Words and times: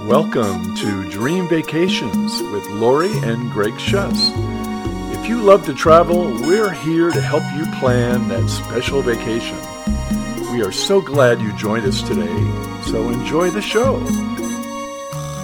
Welcome 0.00 0.74
to 0.76 1.08
Dream 1.10 1.48
Vacations 1.48 2.42
with 2.50 2.66
Laurie 2.70 3.16
and 3.18 3.52
Greg 3.52 3.74
Shuss. 3.74 4.32
If 5.14 5.28
you 5.28 5.40
love 5.40 5.64
to 5.66 5.74
travel, 5.74 6.24
we're 6.42 6.70
here 6.70 7.10
to 7.10 7.20
help 7.20 7.44
you 7.54 7.64
plan 7.78 8.26
that 8.28 8.48
special 8.48 9.00
vacation. 9.02 9.56
We 10.50 10.64
are 10.64 10.72
so 10.72 11.00
glad 11.00 11.40
you 11.40 11.56
joined 11.56 11.86
us 11.86 12.02
today, 12.02 12.26
so 12.90 13.10
enjoy 13.10 13.50
the 13.50 13.62
show. 13.62 14.00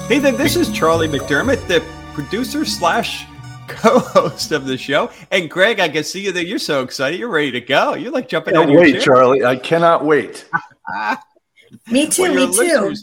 Hey 0.09 0.19
there, 0.19 0.33
this 0.33 0.57
is 0.57 0.73
Charlie 0.73 1.09
McDermott, 1.09 1.69
the 1.69 1.85
producer 2.15 2.65
slash 2.65 3.27
co-host 3.69 4.51
of 4.51 4.65
the 4.67 4.77
show. 4.77 5.11
And 5.31 5.49
Greg, 5.49 5.79
I 5.79 5.89
can 5.89 6.03
see 6.03 6.25
you 6.25 6.33
there. 6.33 6.43
You're 6.43 6.59
so 6.59 6.83
excited. 6.83 7.21
You're 7.21 7.29
ready 7.29 7.53
to 7.53 7.61
go. 7.61 7.95
You're 7.95 8.13
like 8.13 8.29
jumping 8.29 8.57
out 8.57 8.65
of 8.65 8.71
your 8.71 8.81
wait, 8.81 8.93
chair. 8.95 9.01
Charlie. 9.03 9.45
I 9.45 9.57
cannot 9.57 10.05
wait. 10.05 10.49
Me 11.91 12.07
too. 12.07 12.23
Well, 12.23 12.49
me 12.49 12.53
too. 12.55 12.95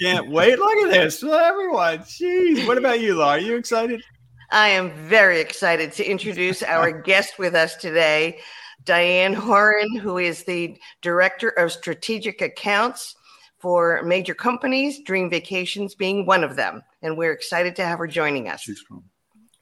Can't 0.00 0.28
wait. 0.30 0.58
Look 0.58 0.76
at 0.86 0.90
this. 0.90 1.22
Everyone. 1.22 1.98
Jeez. 2.00 2.66
What 2.66 2.78
about 2.78 3.00
you, 3.00 3.14
Laura? 3.16 3.30
Are 3.30 3.38
you 3.38 3.56
excited? 3.56 4.02
I 4.50 4.68
am 4.68 4.90
very 4.92 5.40
excited 5.40 5.92
to 5.92 6.04
introduce 6.04 6.62
our 6.62 6.92
guest 7.02 7.38
with 7.38 7.54
us 7.54 7.74
today, 7.76 8.38
Diane 8.84 9.34
Horan, 9.34 9.96
who 9.96 10.18
is 10.18 10.44
the 10.44 10.76
Director 11.02 11.48
of 11.50 11.72
Strategic 11.72 12.40
Accounts 12.40 13.14
for 13.58 14.02
major 14.04 14.34
companies, 14.34 15.00
Dream 15.04 15.28
Vacations 15.30 15.94
being 15.94 16.26
one 16.26 16.44
of 16.44 16.54
them. 16.56 16.82
And 17.02 17.16
we're 17.18 17.32
excited 17.32 17.74
to 17.76 17.84
have 17.84 17.98
her 17.98 18.06
joining 18.06 18.48
us. 18.48 18.60
She's 18.60 18.80
from 18.80 19.02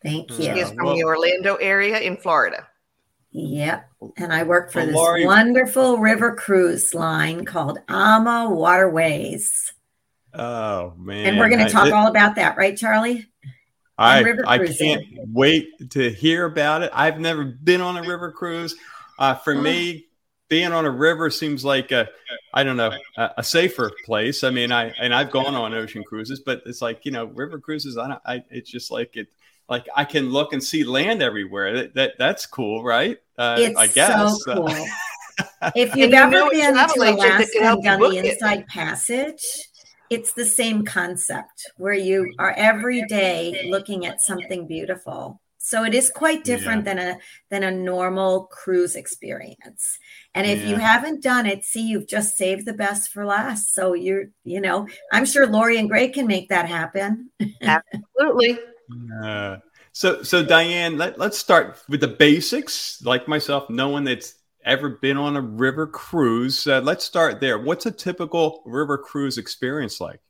Thank 0.03 0.31
you. 0.31 0.37
She 0.37 0.47
you. 0.49 0.55
is 0.57 0.71
from 0.73 0.85
well- 0.87 0.97
the 0.97 1.05
Orlando 1.05 1.55
area 1.57 1.99
in 2.01 2.17
Florida. 2.17 2.67
Yep. 3.35 3.91
And 4.17 4.33
I 4.33 4.45
work 4.45 4.71
for 4.71 4.87
this 4.87 4.95
wonderful 4.95 5.99
river 5.99 6.37
cruise 6.37 6.95
line 6.95 7.45
called 7.45 7.81
Ama 7.89 8.49
Waterways. 8.51 9.73
Oh 10.33 10.95
man. 10.97 11.27
And 11.27 11.39
we're 11.39 11.49
going 11.49 11.65
to 11.65 11.71
talk 11.71 11.89
it- 11.89 11.93
all 11.93 12.07
about 12.07 12.37
that, 12.37 12.57
right, 12.57 12.77
Charlie? 12.77 13.27
I, 13.97 14.25
I 14.47 14.59
can't 14.59 15.05
wait 15.29 15.69
to 15.91 16.11
hear 16.11 16.47
about 16.47 16.83
it. 16.83 16.91
I've 16.93 17.21
never 17.21 17.45
been 17.45 17.81
on 17.81 17.97
a 17.97 18.03
river 18.03 18.33
cruise. 18.33 18.75
Uh, 19.21 19.35
for 19.37 19.55
me, 19.55 20.07
being 20.49 20.73
on 20.73 20.85
a 20.85 20.91
river 20.91 21.31
seems 21.31 21.65
like 21.65 21.93
a, 21.93 22.09
I 22.53 22.65
don't 22.65 22.77
know, 22.77 22.93
a, 23.17 23.31
a 23.39 23.45
safer 23.45 23.93
place. 24.05 24.43
I 24.43 24.51
mean, 24.51 24.73
I 24.73 24.93
and 25.01 25.15
I've 25.15 25.31
gone 25.31 25.55
on 25.55 25.75
ocean 25.75 26.03
cruises, 26.03 26.41
but 26.41 26.63
it's 26.67 26.83
like 26.83 27.05
you 27.05 27.13
know, 27.13 27.27
river 27.27 27.61
cruises. 27.61 27.97
I 27.97 28.09
don't. 28.09 28.21
I 28.27 28.45
it's 28.51 28.69
just 28.69 28.91
like 28.91 29.17
it. 29.17 29.29
Like 29.69 29.87
I 29.95 30.05
can 30.05 30.31
look 30.31 30.53
and 30.53 30.63
see 30.63 30.85
land 30.85 31.23
everywhere. 31.23 31.75
That, 31.75 31.95
that 31.95 32.13
that's 32.19 32.47
cool, 32.47 32.85
right? 32.85 33.19
Uh, 33.39 33.57
It's 33.59 33.79
I 33.79 33.87
guess. 33.87 34.43
so 34.45 34.55
cool. 34.55 34.69
if 35.75 35.97
you've 35.97 36.11
you 36.11 36.17
ever 36.17 36.31
know 36.31 36.51
been 36.51 36.75
to 36.75 37.01
Alaska 37.01 37.47
can 37.53 37.63
help 37.63 37.77
and 37.79 37.85
done 37.85 37.99
book 38.01 38.13
the 38.13 38.19
it. 38.19 38.25
Inside 38.27 38.67
Passage, 38.67 39.45
it's 40.11 40.33
the 40.33 40.45
same 40.45 40.85
concept 40.85 41.71
where 41.77 41.95
you 41.95 42.35
are 42.39 42.53
every 42.53 43.05
day 43.07 43.69
looking 43.71 44.07
at 44.07 44.21
something 44.21 44.67
beautiful. 44.67 45.41
So 45.59 45.83
it 45.85 45.95
is 45.95 46.11
quite 46.11 46.45
different 46.45 46.85
than 46.85 46.99
a 46.99 47.17
than 47.49 47.63
a 47.63 47.71
normal 47.71 48.49
cruise 48.53 48.97
experience. 48.97 49.99
And 50.35 50.47
if 50.47 50.63
you 50.63 50.77
haven't 50.77 51.23
done 51.23 51.47
it, 51.47 51.65
see, 51.65 51.89
you've 51.89 52.07
just 52.07 52.37
saved 52.37 52.67
the 52.67 52.75
best 52.75 53.11
for 53.11 53.25
last. 53.25 53.73
So 53.75 53.95
you're, 53.95 54.27
you 54.45 54.61
know, 54.61 54.87
I'm 55.11 55.25
sure 55.25 55.47
Laurie 55.47 55.79
and 55.79 55.89
Greg 55.89 56.13
can 56.13 56.27
make 56.27 56.51
that 56.51 56.69
happen. 56.69 57.31
Absolutely. 57.63 58.59
Uh, 59.23 59.57
so, 59.93 60.23
so 60.23 60.45
Diane, 60.45 60.99
let, 60.99 61.19
let's 61.19 61.39
start 61.39 61.81
with 61.89 62.01
the 62.01 62.09
basics. 62.09 63.03
Like 63.03 63.29
myself, 63.29 63.71
no 63.71 63.89
one 63.89 64.05
that's 64.05 64.35
ever 64.65 64.91
been 64.91 65.17
on 65.17 65.37
a 65.37 65.41
river 65.41 65.87
cruise. 65.87 66.67
Uh, 66.67 66.81
let's 66.81 67.05
start 67.05 67.41
there. 67.41 67.59
What's 67.59 67.87
a 67.87 67.91
typical 67.91 68.63
river 68.67 68.99
cruise 68.99 69.39
experience 69.39 70.01
like? 70.01 70.21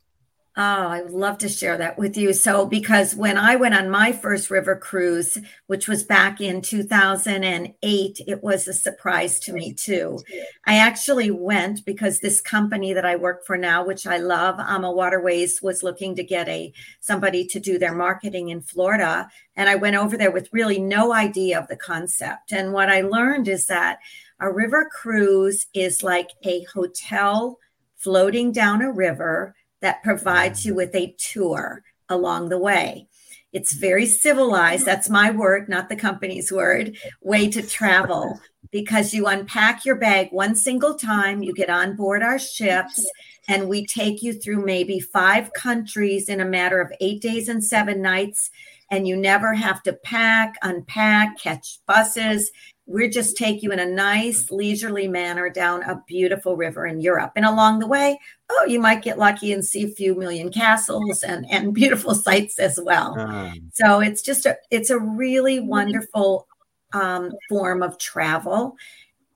Oh, 0.56 0.62
I 0.62 1.02
would 1.02 1.10
love 1.10 1.38
to 1.38 1.48
share 1.48 1.76
that 1.78 1.98
with 1.98 2.16
you. 2.16 2.32
So, 2.32 2.64
because 2.64 3.16
when 3.16 3.36
I 3.36 3.56
went 3.56 3.74
on 3.74 3.90
my 3.90 4.12
first 4.12 4.50
river 4.50 4.76
cruise, 4.76 5.36
which 5.66 5.88
was 5.88 6.04
back 6.04 6.40
in 6.40 6.62
2008, 6.62 8.20
it 8.28 8.40
was 8.40 8.68
a 8.68 8.72
surprise 8.72 9.40
to 9.40 9.52
me 9.52 9.72
too. 9.72 10.20
I 10.64 10.76
actually 10.76 11.32
went 11.32 11.84
because 11.84 12.20
this 12.20 12.40
company 12.40 12.92
that 12.92 13.04
I 13.04 13.16
work 13.16 13.44
for 13.44 13.56
now, 13.56 13.84
which 13.84 14.06
I 14.06 14.18
love, 14.18 14.60
Ama 14.60 14.92
Waterways, 14.92 15.60
was 15.60 15.82
looking 15.82 16.14
to 16.14 16.22
get 16.22 16.48
a 16.48 16.72
somebody 17.00 17.44
to 17.48 17.58
do 17.58 17.76
their 17.76 17.94
marketing 17.94 18.50
in 18.50 18.60
Florida, 18.60 19.28
and 19.56 19.68
I 19.68 19.74
went 19.74 19.96
over 19.96 20.16
there 20.16 20.30
with 20.30 20.52
really 20.52 20.78
no 20.78 21.12
idea 21.12 21.58
of 21.58 21.66
the 21.66 21.76
concept. 21.76 22.52
And 22.52 22.72
what 22.72 22.90
I 22.90 23.00
learned 23.00 23.48
is 23.48 23.66
that 23.66 23.98
a 24.38 24.52
river 24.52 24.88
cruise 24.92 25.66
is 25.74 26.04
like 26.04 26.30
a 26.44 26.62
hotel 26.72 27.58
floating 27.96 28.52
down 28.52 28.82
a 28.82 28.92
river 28.92 29.56
that 29.84 30.02
provides 30.02 30.64
you 30.64 30.74
with 30.74 30.94
a 30.94 31.14
tour 31.18 31.82
along 32.08 32.48
the 32.48 32.58
way. 32.58 33.06
It's 33.52 33.74
very 33.74 34.06
civilized. 34.06 34.86
That's 34.86 35.10
my 35.10 35.30
word, 35.30 35.68
not 35.68 35.90
the 35.90 35.94
company's 35.94 36.50
word, 36.50 36.96
way 37.20 37.50
to 37.50 37.60
travel 37.60 38.40
because 38.72 39.12
you 39.12 39.26
unpack 39.26 39.84
your 39.84 39.96
bag 39.96 40.28
one 40.30 40.56
single 40.56 40.94
time, 40.94 41.42
you 41.42 41.52
get 41.52 41.68
on 41.68 41.96
board 41.96 42.22
our 42.22 42.38
ships, 42.38 43.06
and 43.46 43.68
we 43.68 43.86
take 43.86 44.22
you 44.22 44.32
through 44.32 44.64
maybe 44.64 44.98
five 45.00 45.52
countries 45.52 46.30
in 46.30 46.40
a 46.40 46.46
matter 46.46 46.80
of 46.80 46.90
eight 47.02 47.20
days 47.20 47.50
and 47.50 47.62
seven 47.62 48.00
nights. 48.00 48.50
And 48.90 49.06
you 49.06 49.16
never 49.16 49.52
have 49.52 49.82
to 49.82 49.92
pack, 49.92 50.54
unpack, 50.62 51.38
catch 51.38 51.78
buses. 51.86 52.50
We 52.86 53.08
just 53.08 53.36
take 53.36 53.62
you 53.62 53.72
in 53.72 53.78
a 53.78 53.86
nice, 53.86 54.50
leisurely 54.50 55.08
manner 55.08 55.48
down 55.50 55.82
a 55.84 56.02
beautiful 56.06 56.56
river 56.56 56.86
in 56.86 57.00
Europe. 57.00 57.32
And 57.36 57.44
along 57.46 57.78
the 57.78 57.86
way, 57.86 58.18
oh, 58.50 58.66
you 58.68 58.78
might 58.80 59.02
get 59.02 59.18
lucky 59.18 59.52
and 59.52 59.64
see 59.64 59.84
a 59.84 59.88
few 59.88 60.14
million 60.14 60.50
castles 60.50 61.22
and, 61.22 61.46
and 61.50 61.74
beautiful 61.80 62.14
sights 62.14 62.58
as 62.58 62.78
well. 62.82 63.20
Um, 63.20 63.72
So 63.72 64.00
it's 64.00 64.22
just 64.22 64.46
a 64.46 64.56
it's 64.70 64.90
a 64.90 64.98
really 64.98 65.60
wonderful 65.60 66.46
um, 66.92 67.32
form 67.48 67.82
of 67.82 67.98
travel. 67.98 68.76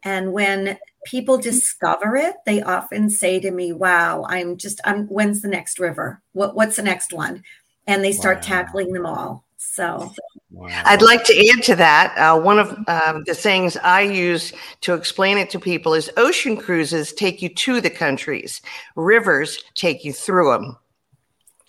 And 0.05 0.33
when 0.33 0.79
people 1.05 1.39
discover 1.39 2.17
it, 2.17 2.37
they 2.47 2.63
often 2.63 3.11
say 3.11 3.41
to 3.41 3.51
me, 3.51 3.73
"Wow, 3.73 4.25
I'm 4.29 4.57
just 4.57 4.81
I'm 4.85 5.07
when's 5.09 5.43
the 5.43 5.49
next 5.49 5.79
river? 5.81 6.23
What 6.33 6.55
what's 6.57 6.77
the 6.77 6.83
next 6.83 7.13
one?" 7.13 7.43
And 7.87 8.05
they 8.05 8.13
start 8.13 8.39
Wow. 8.39 8.43
tackling 8.43 8.93
them 8.93 9.07
all. 9.07 9.45
So 9.57 10.15
wow. 10.51 10.83
I'd 10.85 11.03
like 11.03 11.25
to 11.25 11.49
add 11.51 11.63
to 11.65 11.77
that. 11.77 12.17
Uh, 12.17 12.41
one 12.41 12.59
of 12.59 12.71
um, 12.89 13.25
the 13.25 13.35
sayings 13.35 13.77
I 13.79 14.03
use 14.03 14.53
to 14.83 14.95
explain 14.95 15.39
it 15.39 15.51
to 15.51 15.61
people 15.61 15.95
is 15.95 16.11
ocean 16.17 16.57
cruises 16.57 17.13
take 17.13 17.43
you 17.43 17.49
to 17.49 17.81
the 17.81 17.91
countries, 17.91 18.63
rivers 18.97 19.63
take 19.75 20.05
you 20.05 20.13
through 20.13 20.53
them. 20.53 20.77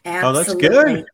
Oh, 0.05 0.33
that's 0.33 0.55
good. 0.55 1.05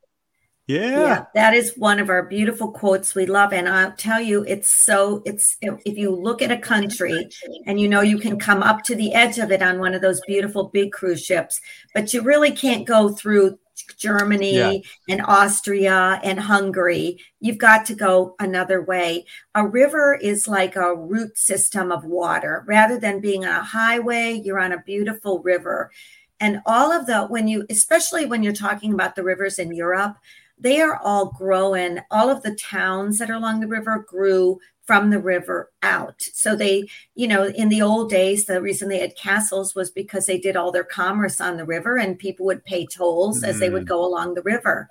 yeah. 0.68 0.90
Yeah. 0.90 1.26
that 1.36 1.54
is 1.54 1.74
one 1.76 2.00
of 2.00 2.10
our 2.10 2.24
beautiful 2.24 2.72
quotes 2.72 3.14
we 3.14 3.28
love 3.28 3.54
and 3.54 3.70
i'll 3.70 3.92
tell 3.92 4.20
you 4.20 4.44
it's 4.48 4.84
so 4.84 5.22
it's 5.24 5.58
if 5.62 5.96
you 5.96 6.10
look 6.10 6.42
at 6.42 6.52
a 6.52 6.58
country 6.58 7.30
and 7.68 7.80
you 7.80 7.88
know 7.88 8.02
you 8.02 8.18
can 8.18 8.40
come 8.40 8.64
up 8.64 8.82
to 8.84 8.96
the 8.96 9.14
edge 9.14 9.38
of 9.38 9.52
it 9.52 9.62
on 9.62 9.78
one 9.78 9.94
of 9.94 10.02
those 10.02 10.22
beautiful 10.26 10.70
big 10.70 10.92
cruise 10.92 11.24
ships 11.24 11.62
but 11.94 12.14
you 12.14 12.24
really 12.24 12.52
can't 12.52 12.88
go 12.88 13.10
through 13.10 13.60
germany 13.98 14.56
Yeah. 14.56 14.74
and 15.10 15.22
austria 15.26 16.20
and 16.24 16.40
hungary 16.40 17.20
you've 17.40 17.58
got 17.58 17.86
to 17.86 17.96
go 17.96 18.36
another 18.40 18.82
way 18.82 19.26
a 19.54 19.68
river 19.68 20.16
is 20.16 20.48
like 20.48 20.76
a 20.76 20.96
root 20.96 21.38
system 21.38 21.92
of 21.92 22.06
water 22.06 22.64
rather 22.68 23.00
than 23.00 23.20
being 23.20 23.46
on 23.46 23.52
a 23.60 23.64
highway 23.64 24.42
you're 24.44 24.60
on 24.60 24.72
a 24.72 24.82
beautiful 24.84 25.42
river 25.44 25.92
and 26.40 26.62
all 26.66 26.92
of 26.92 27.06
the 27.06 27.26
when 27.28 27.48
you 27.48 27.66
especially 27.70 28.26
when 28.26 28.44
you're 28.44 28.54
talking 28.54 28.94
about 28.94 29.16
the 29.16 29.24
rivers 29.24 29.60
in 29.60 29.74
europe 29.74 30.16
they 30.58 30.80
are 30.80 30.98
all 31.04 31.32
growing. 31.38 32.00
All 32.12 32.30
of 32.30 32.42
the 32.42 32.56
towns 32.56 33.18
that 33.20 33.30
are 33.30 33.34
along 33.34 33.60
the 33.60 33.68
river 33.68 34.06
grew 34.08 34.60
from 34.86 35.10
the 35.10 35.20
river 35.20 35.72
out. 35.82 36.22
So 36.22 36.56
they, 36.56 36.88
you 37.16 37.28
know, 37.28 37.46
in 37.46 37.70
the 37.70 37.82
old 37.82 38.10
days, 38.10 38.46
the 38.46 38.62
reason 38.62 38.88
they 38.88 39.00
had 39.00 39.16
castles 39.16 39.74
was 39.76 39.90
because 39.90 40.26
they 40.26 40.38
did 40.38 40.56
all 40.56 40.72
their 40.72 40.84
commerce 40.84 41.42
on 41.42 41.58
the 41.58 41.66
river 41.66 41.98
and 41.98 42.20
people 42.20 42.46
would 42.46 42.64
pay 42.66 42.86
tolls 42.86 43.44
as 43.44 43.60
they 43.60 43.70
would 43.70 43.88
go 43.88 44.06
along 44.06 44.36
the 44.36 44.44
river. 44.44 44.88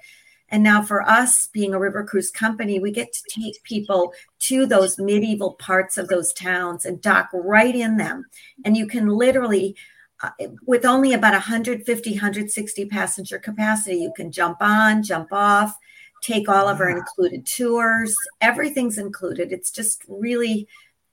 And 0.49 0.63
now 0.63 0.83
for 0.83 1.03
us 1.03 1.47
being 1.47 1.75
a 1.75 1.81
river 1.81 2.05
cruise 2.05 2.31
company, 2.31 2.79
we 2.79 2.91
get 2.91 3.13
to 3.13 3.23
take 3.29 3.63
people 3.65 4.13
to 4.41 4.67
those 4.67 4.99
medieval 4.99 5.55
parts 5.55 5.97
of 5.97 6.09
those 6.09 6.33
towns 6.33 6.85
and 6.85 7.01
dock 7.01 7.29
right 7.33 7.75
in 7.75 7.97
them. 7.97 8.25
And 8.65 8.77
you 8.77 8.87
can 8.87 9.09
literally 9.09 9.77
uh, 10.23 10.31
with 10.65 10.85
only 10.85 11.13
about 11.13 11.33
150 11.33 12.11
160 12.13 12.87
passenger 12.87 13.37
capacity 13.37 13.97
you 13.97 14.13
can 14.17 14.31
jump 14.31 14.59
on 14.61 15.03
jump 15.03 15.33
off 15.33 15.77
take 16.25 16.49
all 16.49 16.67
of 16.69 16.81
our 16.81 16.91
included 16.91 17.45
tours 17.47 18.15
everything's 18.41 18.97
included 18.99 19.53
it's 19.53 19.71
just 19.71 20.03
really 20.09 20.67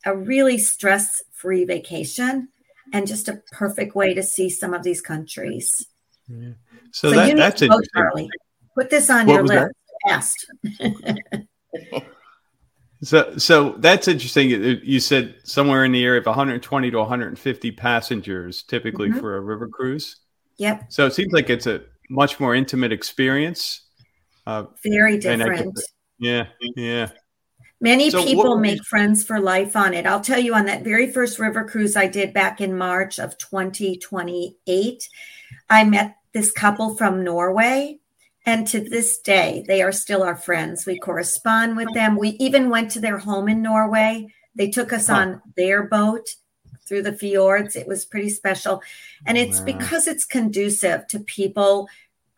a 0.05 0.15
really 0.15 0.57
stress 0.57 1.21
free 1.33 1.65
vacation 1.65 2.47
and 2.93 3.05
just 3.07 3.27
a 3.27 3.41
perfect 3.51 3.93
way 3.95 4.13
to 4.13 4.23
see 4.23 4.49
some 4.49 4.73
of 4.73 4.83
these 4.83 5.01
countries 5.01 5.69
So, 6.91 7.09
you 7.09 7.15
that, 7.15 7.25
need 7.27 7.37
that's 7.37 7.59
to 7.59 7.67
go. 7.67 7.79
Charlie. 7.93 8.29
put 8.75 8.89
this 8.89 9.09
on 9.09 9.27
What 9.27 9.33
your 9.35 9.43
list 9.45 9.75
fast 10.07 10.37
So, 13.03 13.35
so 13.37 13.71
that's 13.79 14.07
interesting. 14.07 14.49
You 14.83 14.99
said 14.99 15.33
somewhere 15.43 15.85
in 15.85 15.91
the 15.91 16.03
area 16.05 16.19
of 16.19 16.27
120 16.27 16.91
to 16.91 16.97
150 16.99 17.71
passengers, 17.71 18.61
typically 18.61 19.09
Mhm. 19.09 19.19
for 19.19 19.37
a 19.37 19.41
river 19.41 19.67
cruise. 19.67 20.17
yep 20.57 20.85
So 20.89 21.07
it 21.07 21.13
seems 21.15 21.33
like 21.33 21.49
it's 21.49 21.65
a 21.65 21.81
much 22.11 22.39
more 22.39 22.53
intimate 22.53 22.91
experience. 22.91 23.87
Uh, 24.51 24.65
Very 24.83 25.17
different. 25.17 25.79
yeah, 26.19 26.47
yeah. 26.75 27.09
Many 27.79 28.11
so 28.11 28.23
people 28.23 28.57
make 28.57 28.77
you- 28.77 28.83
friends 28.83 29.23
for 29.23 29.39
life 29.39 29.75
on 29.75 29.93
it. 29.93 30.05
I'll 30.05 30.21
tell 30.21 30.39
you 30.39 30.53
on 30.53 30.65
that 30.65 30.83
very 30.83 31.11
first 31.11 31.39
river 31.39 31.63
cruise 31.63 31.95
I 31.95 32.07
did 32.07 32.33
back 32.33 32.61
in 32.61 32.77
March 32.77 33.17
of 33.17 33.37
2028, 33.37 35.09
I 35.69 35.83
met 35.85 36.15
this 36.33 36.51
couple 36.51 36.95
from 36.95 37.23
Norway. 37.23 37.97
And 38.45 38.67
to 38.67 38.79
this 38.81 39.19
day, 39.19 39.63
they 39.67 39.81
are 39.81 39.91
still 39.91 40.23
our 40.23 40.35
friends. 40.35 40.85
We 40.85 40.97
correspond 40.97 41.77
with 41.77 41.93
them. 41.93 42.17
We 42.17 42.29
even 42.39 42.69
went 42.69 42.89
to 42.91 42.99
their 42.99 43.19
home 43.19 43.47
in 43.47 43.61
Norway. 43.61 44.33
They 44.55 44.69
took 44.69 44.91
us 44.91 45.09
on 45.09 45.41
their 45.55 45.83
boat 45.83 46.27
through 46.87 47.03
the 47.03 47.13
fjords. 47.13 47.75
It 47.75 47.87
was 47.87 48.05
pretty 48.05 48.29
special. 48.29 48.81
And 49.25 49.37
it's 49.37 49.59
wow. 49.59 49.65
because 49.65 50.07
it's 50.07 50.25
conducive 50.25 51.05
to 51.07 51.19
people 51.19 51.87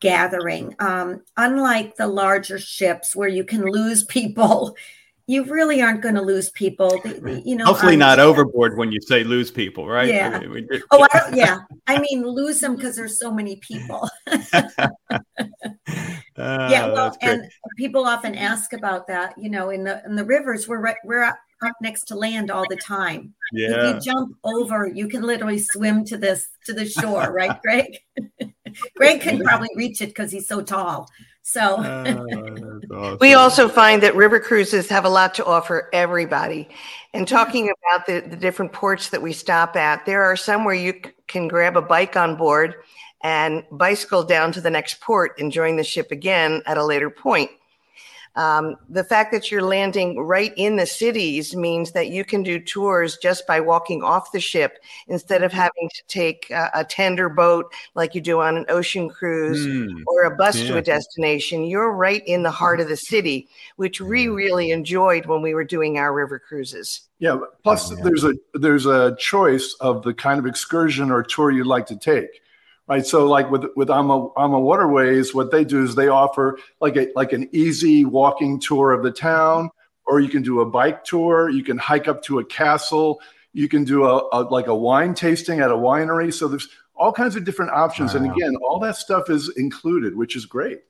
gathering. 0.03 0.75
Um, 0.79 1.23
unlike 1.37 1.95
the 1.95 2.07
larger 2.07 2.59
ships 2.59 3.15
where 3.15 3.29
you 3.29 3.43
can 3.43 3.63
lose 3.63 4.03
people 4.03 4.75
you 5.25 5.45
really 5.45 5.81
aren't 5.81 6.01
going 6.01 6.15
to 6.15 6.21
lose 6.21 6.49
people. 6.49 7.01
You 7.45 7.55
know, 7.55 7.65
hopefully 7.65 7.95
not 7.95 8.19
overboard 8.19 8.77
when 8.77 8.91
you 8.91 8.99
say 9.01 9.23
lose 9.23 9.51
people, 9.51 9.87
right? 9.87 10.09
Yeah. 10.09 10.41
oh, 10.91 11.07
I 11.13 11.29
yeah. 11.33 11.59
I 11.87 11.99
mean, 11.99 12.27
lose 12.27 12.59
them 12.59 12.75
because 12.75 12.95
there's 12.95 13.19
so 13.19 13.31
many 13.31 13.55
people. 13.57 14.09
uh, 14.27 14.39
yeah. 16.37 16.87
Well, 16.87 17.15
and 17.21 17.49
people 17.77 18.05
often 18.05 18.35
ask 18.35 18.73
about 18.73 19.07
that. 19.07 19.33
You 19.37 19.49
know, 19.49 19.69
in 19.69 19.85
the 19.85 20.03
in 20.05 20.15
the 20.15 20.25
rivers, 20.25 20.67
we're 20.67 20.81
right, 20.81 20.97
we're 21.05 21.23
up 21.23 21.37
next 21.81 22.03
to 22.05 22.15
land 22.15 22.51
all 22.51 22.65
the 22.69 22.75
time. 22.75 23.33
Yeah. 23.53 23.69
If 23.69 23.95
you 24.05 24.11
jump 24.11 24.35
over, 24.43 24.87
you 24.87 25.07
can 25.07 25.23
literally 25.23 25.59
swim 25.59 26.03
to 26.05 26.17
this 26.17 26.49
to 26.65 26.73
the 26.73 26.85
shore, 26.85 27.31
right, 27.31 27.61
Greg? 27.61 27.97
Greg 28.95 29.21
can 29.21 29.41
probably 29.43 29.69
reach 29.75 30.01
it 30.01 30.07
because 30.07 30.31
he's 30.31 30.47
so 30.47 30.61
tall. 30.61 31.09
So 31.41 31.77
oh, 31.79 32.79
awesome. 32.91 33.17
we 33.19 33.33
also 33.33 33.67
find 33.67 34.01
that 34.03 34.15
river 34.15 34.39
cruises 34.39 34.87
have 34.89 35.05
a 35.05 35.09
lot 35.09 35.33
to 35.35 35.45
offer 35.45 35.89
everybody. 35.91 36.69
And 37.13 37.27
talking 37.27 37.69
about 37.69 38.05
the, 38.05 38.21
the 38.27 38.37
different 38.37 38.71
ports 38.71 39.09
that 39.09 39.21
we 39.21 39.33
stop 39.33 39.75
at, 39.75 40.05
there 40.05 40.23
are 40.23 40.35
some 40.35 40.63
where 40.63 40.73
you 40.73 40.93
c- 40.93 41.11
can 41.27 41.47
grab 41.47 41.75
a 41.75 41.81
bike 41.81 42.15
on 42.15 42.37
board 42.37 42.75
and 43.23 43.63
bicycle 43.71 44.23
down 44.23 44.51
to 44.51 44.61
the 44.61 44.69
next 44.69 44.99
port, 44.99 45.39
and 45.39 45.51
join 45.51 45.77
the 45.77 45.83
ship 45.83 46.11
again 46.11 46.61
at 46.65 46.77
a 46.77 46.85
later 46.85 47.09
point. 47.09 47.49
Um, 48.35 48.77
the 48.89 49.03
fact 49.03 49.31
that 49.31 49.51
you're 49.51 49.61
landing 49.61 50.19
right 50.19 50.53
in 50.57 50.75
the 50.75 50.87
cities 50.87 51.55
means 51.55 51.91
that 51.91 52.09
you 52.09 52.25
can 52.25 52.41
do 52.41 52.59
tours 52.59 53.17
just 53.17 53.45
by 53.45 53.59
walking 53.59 54.01
off 54.01 54.31
the 54.31 54.39
ship 54.39 54.79
instead 55.07 55.43
of 55.43 55.53
having 55.53 55.89
to 55.93 56.03
take 56.07 56.49
a, 56.49 56.69
a 56.73 56.83
tender 56.83 57.29
boat 57.29 57.71
like 57.93 58.15
you 58.15 58.21
do 58.21 58.41
on 58.41 58.57
an 58.57 58.65
ocean 58.69 59.07
cruise 59.07 59.67
mm, 59.67 60.01
or 60.07 60.23
a 60.23 60.35
bus 60.35 60.59
yeah. 60.59 60.67
to 60.69 60.77
a 60.77 60.81
destination. 60.81 61.63
You're 61.63 61.91
right 61.91 62.23
in 62.25 62.41
the 62.41 62.51
heart 62.51 62.79
of 62.79 62.87
the 62.87 62.97
city, 62.97 63.47
which 63.75 64.01
we 64.01 64.27
really 64.27 64.71
enjoyed 64.71 65.27
when 65.27 65.41
we 65.41 65.53
were 65.53 65.63
doing 65.63 65.99
our 65.99 66.13
river 66.13 66.39
cruises. 66.39 67.01
Yeah. 67.19 67.37
Plus, 67.63 67.91
oh, 67.91 67.97
yeah. 67.97 68.03
there's 68.03 68.23
a 68.23 68.33
there's 68.55 68.85
a 68.87 69.15
choice 69.17 69.75
of 69.79 70.03
the 70.03 70.13
kind 70.13 70.39
of 70.39 70.45
excursion 70.45 71.11
or 71.11 71.21
tour 71.21 71.51
you'd 71.51 71.67
like 71.67 71.85
to 71.87 71.95
take 71.95 72.41
right? 72.87 73.05
So 73.05 73.27
like 73.27 73.49
with 73.49 73.65
with 73.75 73.89
AMA, 73.89 74.29
AMA 74.37 74.59
Waterways, 74.59 75.33
what 75.33 75.51
they 75.51 75.63
do 75.63 75.83
is 75.83 75.95
they 75.95 76.07
offer 76.07 76.57
like 76.81 76.95
a 76.95 77.07
like 77.15 77.33
an 77.33 77.49
easy 77.51 78.05
walking 78.05 78.59
tour 78.59 78.91
of 78.91 79.03
the 79.03 79.11
town, 79.11 79.69
or 80.05 80.19
you 80.19 80.29
can 80.29 80.43
do 80.43 80.61
a 80.61 80.65
bike 80.65 81.03
tour. 81.03 81.49
You 81.49 81.63
can 81.63 81.77
hike 81.77 82.07
up 82.07 82.21
to 82.23 82.39
a 82.39 82.45
castle. 82.45 83.19
You 83.53 83.69
can 83.69 83.83
do 83.83 84.05
a, 84.05 84.27
a 84.31 84.43
like 84.43 84.67
a 84.67 84.75
wine 84.75 85.13
tasting 85.13 85.59
at 85.59 85.71
a 85.71 85.75
winery. 85.75 86.33
So 86.33 86.47
there's 86.47 86.69
all 86.95 87.11
kinds 87.11 87.35
of 87.35 87.43
different 87.43 87.71
options, 87.71 88.13
wow. 88.13 88.21
and 88.21 88.31
again, 88.31 88.55
all 88.57 88.79
that 88.79 88.95
stuff 88.95 89.29
is 89.29 89.49
included, 89.57 90.15
which 90.15 90.35
is 90.35 90.45
great. 90.45 90.81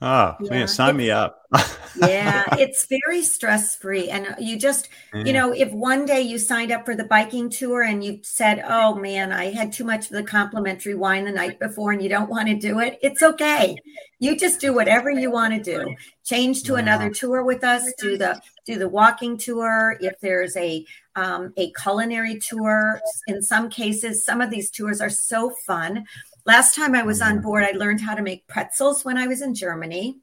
Oh 0.00 0.36
yeah. 0.40 0.50
man, 0.50 0.68
sign 0.68 0.96
me 0.96 1.10
up. 1.10 1.42
yeah, 1.96 2.44
it's 2.52 2.86
very 2.86 3.22
stress 3.22 3.74
free. 3.74 4.10
And 4.10 4.36
you 4.38 4.56
just, 4.56 4.90
yeah. 5.12 5.24
you 5.24 5.32
know, 5.32 5.52
if 5.52 5.72
one 5.72 6.04
day 6.04 6.20
you 6.20 6.38
signed 6.38 6.70
up 6.70 6.84
for 6.84 6.94
the 6.94 7.04
biking 7.04 7.50
tour 7.50 7.82
and 7.82 8.04
you 8.04 8.20
said, 8.22 8.62
oh 8.68 8.94
man, 8.94 9.32
I 9.32 9.46
had 9.50 9.72
too 9.72 9.84
much 9.84 10.06
of 10.06 10.12
the 10.12 10.22
complimentary 10.22 10.94
wine 10.94 11.24
the 11.24 11.32
night 11.32 11.58
before 11.58 11.90
and 11.90 12.00
you 12.00 12.08
don't 12.08 12.30
want 12.30 12.48
to 12.48 12.54
do 12.54 12.78
it, 12.78 12.98
it's 13.02 13.22
okay. 13.22 13.76
You 14.20 14.36
just 14.36 14.60
do 14.60 14.72
whatever 14.72 15.10
you 15.10 15.32
want 15.32 15.54
to 15.54 15.62
do. 15.62 15.96
Change 16.24 16.62
to 16.64 16.74
another 16.74 17.10
tour 17.10 17.42
with 17.42 17.64
us, 17.64 17.90
do 17.98 18.16
the 18.18 18.40
do 18.66 18.78
the 18.78 18.88
walking 18.88 19.36
tour. 19.38 19.96
If 20.00 20.20
there's 20.20 20.56
a 20.56 20.84
um, 21.16 21.52
a 21.56 21.72
culinary 21.72 22.38
tour, 22.38 23.00
in 23.26 23.42
some 23.42 23.70
cases, 23.70 24.24
some 24.24 24.40
of 24.40 24.50
these 24.50 24.70
tours 24.70 25.00
are 25.00 25.10
so 25.10 25.52
fun 25.66 26.04
Last 26.44 26.74
time 26.74 26.94
I 26.94 27.02
was 27.02 27.20
on 27.20 27.40
board, 27.40 27.64
I 27.64 27.72
learned 27.72 28.00
how 28.00 28.14
to 28.14 28.22
make 28.22 28.46
pretzels 28.46 29.04
when 29.04 29.18
I 29.18 29.26
was 29.26 29.42
in 29.42 29.54
Germany. 29.54 30.18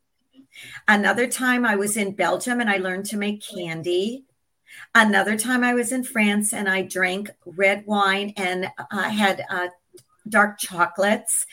Another 0.88 1.27
time 1.27 1.65
I 1.65 1.75
was 1.75 1.97
in 1.97 2.13
Belgium 2.13 2.62
and 2.62 2.69
I 2.69 2.77
learned 2.77 3.06
to 3.07 3.17
make 3.17 3.44
candy. 3.45 4.23
Another 4.94 5.38
time 5.38 5.63
I 5.63 5.73
was 5.73 5.91
in 5.91 6.03
France 6.03 6.53
and 6.53 6.69
I 6.69 6.81
drank 6.81 7.29
red 7.45 7.85
wine 7.85 8.33
and 8.38 8.67
I 8.91 9.09
had 9.09 9.44
uh, 9.50 9.67
dark 10.29 10.57
chocolates. 10.59 11.45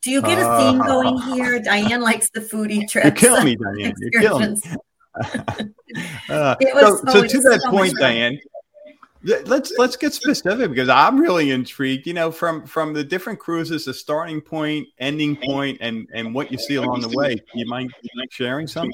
Do 0.00 0.10
you 0.10 0.20
get 0.20 0.38
a 0.38 0.58
theme 0.58 0.78
going 0.80 1.18
here? 1.34 1.60
Diane 1.60 2.00
likes 2.00 2.28
the 2.30 2.40
foodie 2.40 2.88
trips. 2.88 3.06
You 3.06 3.12
kill 3.12 3.42
me, 3.42 3.56
Diane. 3.56 3.94
You 3.98 4.10
kill 4.20 4.38
me. 4.40 4.60
uh, 6.28 6.56
so, 6.58 6.96
so, 6.96 7.26
to 7.26 7.40
that 7.40 7.60
so 7.62 7.70
point, 7.70 7.94
Diane, 7.98 8.38
let's 9.24 9.72
let's 9.78 9.96
get 9.96 10.12
specific 10.12 10.70
because 10.70 10.88
I'm 10.88 11.18
really 11.18 11.50
intrigued. 11.50 12.06
You 12.06 12.14
know, 12.14 12.30
from 12.30 12.66
from 12.66 12.92
the 12.92 13.04
different 13.04 13.38
cruises, 13.38 13.84
the 13.84 13.94
starting 13.94 14.40
point, 14.40 14.88
ending 14.98 15.36
point, 15.36 15.78
and 15.80 16.08
and 16.12 16.34
what 16.34 16.50
you 16.50 16.58
see 16.58 16.76
along 16.76 17.00
the 17.02 17.16
way. 17.16 17.36
You 17.54 17.66
mind, 17.66 17.92
you 18.02 18.10
mind 18.14 18.32
sharing 18.32 18.66
some? 18.66 18.90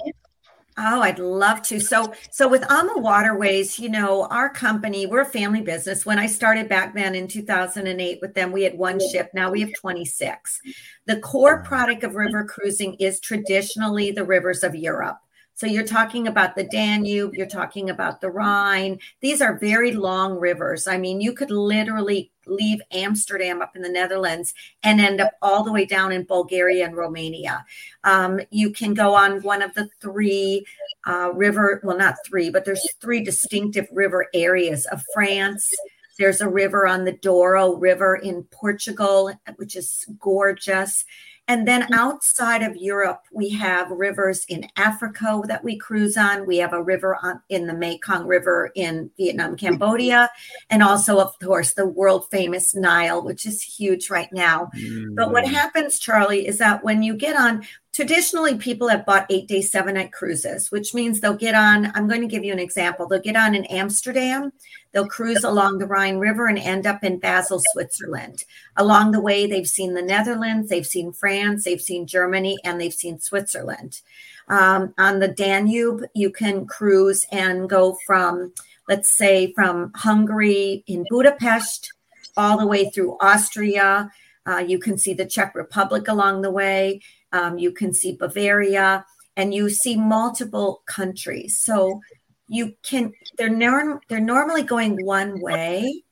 Oh, 0.81 1.03
I'd 1.03 1.19
love 1.19 1.63
to. 1.63 1.81
So, 1.81 2.15
so 2.31 2.47
with 2.47 2.63
AMA 2.71 2.99
Waterways, 2.99 3.81
you 3.81 3.89
know, 3.89 4.29
our 4.31 4.49
company, 4.49 5.07
we're 5.07 5.23
a 5.23 5.27
family 5.27 5.61
business. 5.61 6.07
When 6.07 6.21
I 6.21 6.27
started 6.27 6.69
back 6.69 6.95
then 6.95 7.17
in 7.17 7.27
2008 7.27 8.19
with 8.23 8.35
them, 8.35 8.53
we 8.53 8.63
had 8.63 8.79
one 8.79 9.01
ship. 9.11 9.31
Now 9.35 9.51
we 9.51 9.61
have 9.61 9.73
26. 9.81 10.61
The 11.07 11.19
core 11.19 11.65
product 11.65 12.05
of 12.05 12.15
river 12.15 12.45
cruising 12.45 12.95
is 13.01 13.19
traditionally 13.19 14.13
the 14.13 14.25
rivers 14.25 14.63
of 14.63 14.77
Europe. 14.77 15.19
So 15.59 15.67
you're 15.67 15.83
talking 15.83 16.29
about 16.29 16.55
the 16.55 16.63
Danube, 16.63 17.35
you're 17.35 17.45
talking 17.45 17.91
about 17.91 18.21
the 18.21 18.31
Rhine. 18.31 19.01
These 19.21 19.43
are 19.43 19.59
very 19.59 19.91
long 19.91 20.39
rivers. 20.39 20.87
I 20.87 20.99
mean, 20.99 21.21
you 21.21 21.33
could 21.33 21.51
literally 21.51 22.31
leave 22.47 22.81
Amsterdam 22.93 23.61
up 23.61 23.75
in 23.75 23.83
the 23.83 23.89
Netherlands 23.89 24.55
and 24.85 25.01
end 25.01 25.21
up 25.21 25.33
all 25.43 25.65
the 25.65 25.73
way 25.73 25.85
down 25.85 26.13
in 26.13 26.23
Bulgaria 26.23 26.87
and 26.87 26.97
Romania. 26.97 27.65
Um, 28.05 28.39
you 28.51 28.71
can 28.71 28.95
go 28.95 29.17
on 29.17 29.43
one 29.43 29.61
of 29.61 29.75
the 29.75 29.89
three 30.01 30.65
uh, 31.09 31.33
river, 31.35 31.81
well, 31.83 31.99
not 31.99 32.15
three, 32.25 32.51
but 32.51 32.65
there's 32.65 32.95
three 33.01 33.25
distinctive 33.25 33.89
river 33.91 34.29
areas 34.35 34.87
of 34.93 35.03
France. 35.13 35.75
There's 36.21 36.41
a 36.41 36.49
river 36.49 36.87
on 36.87 37.05
the 37.05 37.19
Douro 37.21 37.75
River 37.75 38.15
in 38.15 38.45
Portugal, 38.53 39.33
which 39.57 39.75
is 39.75 40.07
gorgeous. 40.21 41.05
And 41.49 41.67
then 41.67 41.93
outside 41.95 42.63
of 42.63 42.77
Europe, 42.77 43.23
we 43.33 43.49
have 43.51 43.91
rivers 43.91 44.45
in 44.49 44.69
Africa 44.77 45.41
that 45.47 45.65
we 45.65 45.79
cruise 45.79 46.17
on. 46.19 46.47
We 46.47 46.59
have 46.59 46.75
a 46.75 46.83
river 46.83 47.17
on, 47.23 47.41
in 47.49 47.67
the 47.67 47.73
Mekong 47.73 48.27
River 48.27 48.71
in 48.75 49.11
Vietnam, 49.17 49.57
Cambodia, 49.57 50.29
and 50.69 50.83
also, 50.83 51.19
of 51.19 51.39
course, 51.41 51.73
the 51.73 51.89
world 51.89 52.29
famous 52.31 52.75
Nile, 52.75 53.25
which 53.25 53.47
is 53.47 53.63
huge 53.63 54.11
right 54.11 54.31
now. 54.31 54.71
Mm-hmm. 54.77 55.15
But 55.15 55.33
what 55.33 55.45
mm. 55.45 55.53
happens, 55.53 55.99
Charlie, 55.99 56.47
is 56.47 56.59
that 56.59 56.85
when 56.85 57.03
you 57.03 57.15
get 57.15 57.35
on, 57.35 57.65
traditionally 57.95 58.57
people 58.57 58.89
have 58.89 59.07
bought 59.07 59.27
eight 59.31 59.49
day, 59.49 59.63
seven 59.63 59.95
night 59.95 60.13
cruises, 60.13 60.71
which 60.71 60.95
means 60.95 61.21
they'll 61.21 61.35
get 61.35 61.55
on. 61.55 61.93
I'm 61.95 62.09
going 62.09 62.21
to 62.21 62.27
give 62.27 62.45
you 62.45 62.53
an 62.53 62.59
example. 62.59 63.07
They'll 63.07 63.21
get 63.21 63.37
on 63.37 63.55
in 63.55 63.65
Amsterdam, 63.67 64.53
they'll 64.93 65.09
cruise 65.09 65.45
along 65.45 65.79
the 65.79 65.87
Rhine 65.87 66.19
River 66.19 66.47
and 66.47 66.59
end 66.59 66.87
up 66.87 67.03
in 67.03 67.19
Basel, 67.19 67.63
Switzerland. 67.73 68.45
Along 68.77 69.13
the 69.13 69.21
way, 69.21 69.47
they've 69.47 69.67
seen 69.67 69.95
the 69.95 70.03
Netherlands, 70.03 70.69
they've 70.69 70.87
seen 70.87 71.13
France, 71.13 71.65
they've 71.65 71.81
seen 71.81 72.07
Germany, 72.07 72.59
and 72.65 72.81
they've 72.81 72.93
seen 72.93 73.19
Switzerland. 73.19 74.01
Um, 74.49 74.95
on 74.99 75.19
the 75.19 75.29
Danube, 75.29 76.05
you 76.15 76.31
can 76.31 76.67
cruise 76.67 77.27
and 77.31 77.69
go 77.69 77.99
from, 78.07 78.53
let's 78.89 79.11
say, 79.11 79.53
from 79.53 79.93
Hungary 79.95 80.85
in 80.87 81.05
Budapest 81.11 81.93
all 82.37 82.57
the 82.57 82.67
way 82.67 82.89
through 82.89 83.19
Austria. 83.21 84.11
Uh, 84.47 84.59
you 84.59 84.79
can 84.79 84.97
see 84.97 85.13
the 85.13 85.27
Czech 85.27 85.55
Republic 85.55 86.09
along 86.09 86.41
the 86.41 86.51
way. 86.51 87.03
Um, 87.33 87.59
you 87.59 87.73
can 87.73 87.93
see 87.93 88.17
Bavaria, 88.17 89.05
and 89.37 89.55
you 89.55 89.71
see 89.71 89.97
multiple 89.97 90.83
countries. 90.87 91.59
So 91.59 92.01
you 92.49 92.75
can 92.83 93.13
they're 93.37 93.49
norm, 93.49 94.01
they're 94.09 94.21
normally 94.21 94.63
going 94.63 95.05
one 95.05 95.41
way, 95.41 96.03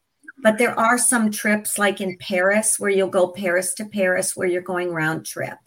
but 0.42 0.58
there 0.58 0.78
are 0.78 0.98
some 0.98 1.30
trips 1.30 1.78
like 1.78 2.00
in 2.00 2.16
Paris 2.18 2.78
where 2.78 2.90
you'll 2.90 3.08
go 3.08 3.28
Paris 3.28 3.74
to 3.74 3.86
Paris 3.86 4.36
where 4.36 4.46
you're 4.46 4.62
going 4.62 4.92
round 4.92 5.26
trip. 5.26 5.58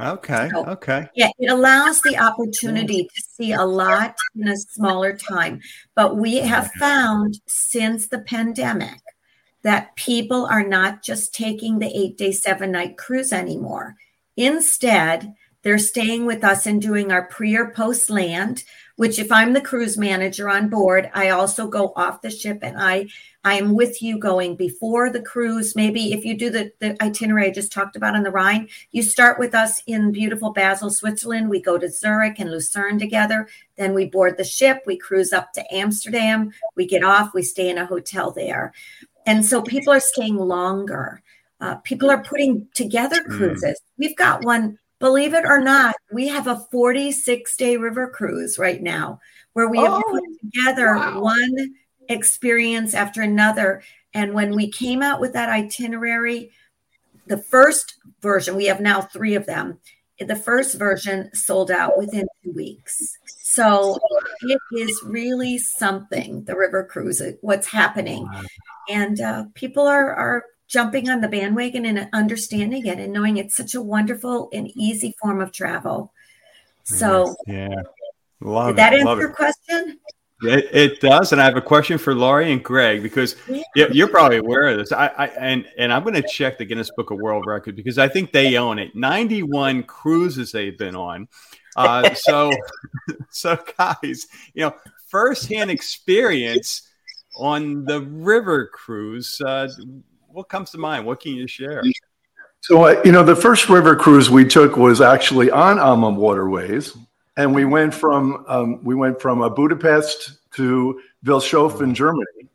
Okay. 0.00 0.48
So, 0.50 0.66
okay. 0.66 1.08
Yeah, 1.14 1.28
it 1.38 1.50
allows 1.50 2.00
the 2.02 2.18
opportunity 2.18 3.04
to 3.04 3.22
see 3.22 3.52
a 3.52 3.62
lot 3.62 4.16
in 4.34 4.48
a 4.48 4.56
smaller 4.56 5.16
time. 5.16 5.60
But 5.94 6.16
we 6.16 6.38
have 6.38 6.72
found 6.72 7.38
since 7.46 8.08
the 8.08 8.20
pandemic 8.20 8.98
that 9.62 9.94
people 9.94 10.46
are 10.46 10.66
not 10.66 11.04
just 11.04 11.34
taking 11.34 11.78
the 11.78 11.96
eight 11.96 12.18
day, 12.18 12.32
seven 12.32 12.72
night 12.72 12.98
cruise 12.98 13.32
anymore. 13.32 13.94
Instead, 14.36 15.34
they're 15.62 15.78
staying 15.78 16.26
with 16.26 16.42
us 16.42 16.66
and 16.66 16.82
doing 16.82 17.12
our 17.12 17.26
pre 17.26 17.56
or 17.56 17.70
post 17.70 18.10
land, 18.10 18.64
which 18.96 19.18
if 19.18 19.30
I'm 19.30 19.52
the 19.52 19.60
cruise 19.60 19.96
manager 19.96 20.48
on 20.48 20.68
board, 20.68 21.10
I 21.14 21.30
also 21.30 21.68
go 21.68 21.92
off 21.94 22.22
the 22.22 22.30
ship 22.30 22.58
and 22.62 22.76
I 22.80 23.08
I 23.44 23.54
am 23.54 23.74
with 23.74 24.02
you 24.02 24.18
going 24.18 24.54
before 24.56 25.10
the 25.10 25.22
cruise. 25.22 25.74
Maybe 25.74 26.12
if 26.12 26.24
you 26.24 26.36
do 26.36 26.50
the, 26.50 26.72
the 26.78 27.00
itinerary 27.02 27.48
I 27.48 27.50
just 27.50 27.72
talked 27.72 27.96
about 27.96 28.14
on 28.14 28.22
the 28.22 28.30
Rhine, 28.30 28.68
you 28.92 29.02
start 29.02 29.38
with 29.38 29.54
us 29.54 29.82
in 29.86 30.12
beautiful 30.12 30.52
Basel, 30.52 30.90
Switzerland. 30.90 31.48
We 31.48 31.60
go 31.60 31.76
to 31.76 31.88
Zurich 31.88 32.38
and 32.38 32.50
Lucerne 32.50 33.00
together. 33.00 33.48
Then 33.76 33.94
we 33.94 34.06
board 34.06 34.36
the 34.36 34.44
ship. 34.44 34.84
We 34.86 34.96
cruise 34.96 35.32
up 35.32 35.52
to 35.54 35.74
Amsterdam. 35.74 36.52
We 36.76 36.86
get 36.86 37.02
off. 37.02 37.34
We 37.34 37.42
stay 37.42 37.68
in 37.68 37.78
a 37.78 37.86
hotel 37.86 38.30
there. 38.30 38.72
And 39.26 39.44
so 39.44 39.62
people 39.62 39.92
are 39.92 40.00
staying 40.00 40.36
longer. 40.36 41.22
Uh, 41.62 41.76
people 41.76 42.10
are 42.10 42.24
putting 42.24 42.66
together 42.74 43.22
hmm. 43.22 43.36
cruises. 43.36 43.80
Mm. 43.80 43.92
We've 43.96 44.16
got 44.16 44.44
one, 44.44 44.78
believe 44.98 45.32
it 45.32 45.44
or 45.46 45.60
not, 45.60 45.94
we 46.10 46.26
have 46.26 46.48
a 46.48 46.58
46 46.72 47.56
day 47.56 47.76
river 47.76 48.10
cruise 48.10 48.58
right 48.58 48.82
now 48.82 49.20
where 49.52 49.68
we 49.68 49.78
have 49.78 49.92
oh, 49.92 50.02
put 50.10 50.24
together 50.40 50.96
wow. 50.96 51.20
one 51.20 51.74
experience 52.08 52.94
after 52.94 53.22
another. 53.22 53.84
And 54.12 54.34
when 54.34 54.56
we 54.56 54.70
came 54.70 55.02
out 55.02 55.20
with 55.20 55.34
that 55.34 55.50
itinerary, 55.50 56.50
the 57.28 57.38
first 57.38 57.94
version, 58.20 58.56
we 58.56 58.66
have 58.66 58.80
now 58.80 59.00
three 59.00 59.36
of 59.36 59.46
them. 59.46 59.78
The 60.18 60.36
first 60.36 60.78
version 60.78 61.32
sold 61.32 61.70
out 61.70 61.96
within 61.96 62.26
two 62.42 62.52
weeks. 62.52 63.18
So 63.26 63.98
it 64.42 64.60
is 64.76 65.00
really 65.04 65.58
something, 65.58 66.42
the 66.44 66.56
river 66.56 66.84
cruise, 66.84 67.22
what's 67.40 67.68
happening. 67.68 68.28
And 68.88 69.20
uh, 69.20 69.44
people 69.54 69.86
are, 69.86 70.12
are 70.12 70.44
jumping 70.72 71.10
on 71.10 71.20
the 71.20 71.28
bandwagon 71.28 71.84
and 71.84 72.08
understanding 72.14 72.86
it 72.86 72.98
and 72.98 73.12
knowing 73.12 73.36
it's 73.36 73.54
such 73.54 73.74
a 73.74 73.82
wonderful 73.82 74.48
and 74.52 74.70
easy 74.74 75.14
form 75.20 75.40
of 75.40 75.52
travel. 75.52 76.12
So, 76.84 77.36
yeah, 77.46 77.82
love 78.40 78.68
did 78.68 78.76
that 78.76 78.94
it, 78.94 79.00
answer 79.00 79.20
your 79.20 79.34
question? 79.34 79.98
It, 80.44 80.68
it, 80.72 81.00
does, 81.00 81.30
and 81.30 81.40
I 81.40 81.44
have 81.44 81.56
a 81.56 81.62
question 81.62 81.98
for 81.98 82.14
Laurie 82.14 82.50
and 82.50 82.64
Greg 82.64 83.02
because 83.02 83.36
yeah. 83.76 83.86
you're 83.92 84.08
probably 84.08 84.38
aware 84.38 84.68
of 84.68 84.78
this. 84.78 84.90
I, 84.90 85.06
I 85.06 85.26
and 85.28 85.68
and 85.78 85.92
I'm 85.92 86.02
going 86.02 86.20
to 86.20 86.26
check 86.26 86.58
the 86.58 86.64
Guinness 86.64 86.90
Book 86.96 87.12
of 87.12 87.18
World 87.18 87.44
Record 87.46 87.76
because 87.76 87.98
I 87.98 88.08
think 88.08 88.32
they 88.32 88.56
own 88.56 88.80
it. 88.80 88.96
91 88.96 89.84
cruises 89.84 90.50
they've 90.50 90.76
been 90.76 90.96
on. 90.96 91.28
Uh, 91.76 92.12
so, 92.14 92.50
so 93.30 93.56
guys, 93.78 94.26
you 94.52 94.62
know, 94.62 94.74
firsthand 95.06 95.70
experience 95.70 96.88
on 97.36 97.84
the 97.84 98.00
river 98.00 98.66
cruise. 98.66 99.40
Uh, 99.40 99.68
what 100.32 100.48
comes 100.48 100.70
to 100.70 100.78
mind? 100.78 101.06
What 101.06 101.20
can 101.20 101.32
you 101.32 101.46
share? 101.46 101.82
So, 102.60 102.84
uh, 102.84 103.02
you 103.04 103.12
know, 103.12 103.24
the 103.24 103.36
first 103.36 103.68
river 103.68 103.96
cruise 103.96 104.30
we 104.30 104.44
took 104.44 104.76
was 104.76 105.00
actually 105.00 105.50
on 105.50 105.78
AMA 105.78 106.10
Waterways 106.10 106.96
and 107.36 107.54
we 107.54 107.64
went 107.64 107.94
from 107.94 108.44
um, 108.48 108.84
we 108.84 108.94
went 108.94 109.20
from 109.20 109.42
uh, 109.42 109.48
Budapest 109.48 110.38
to 110.54 111.00
Vilshofen, 111.24 111.94
Germany, 111.94 112.48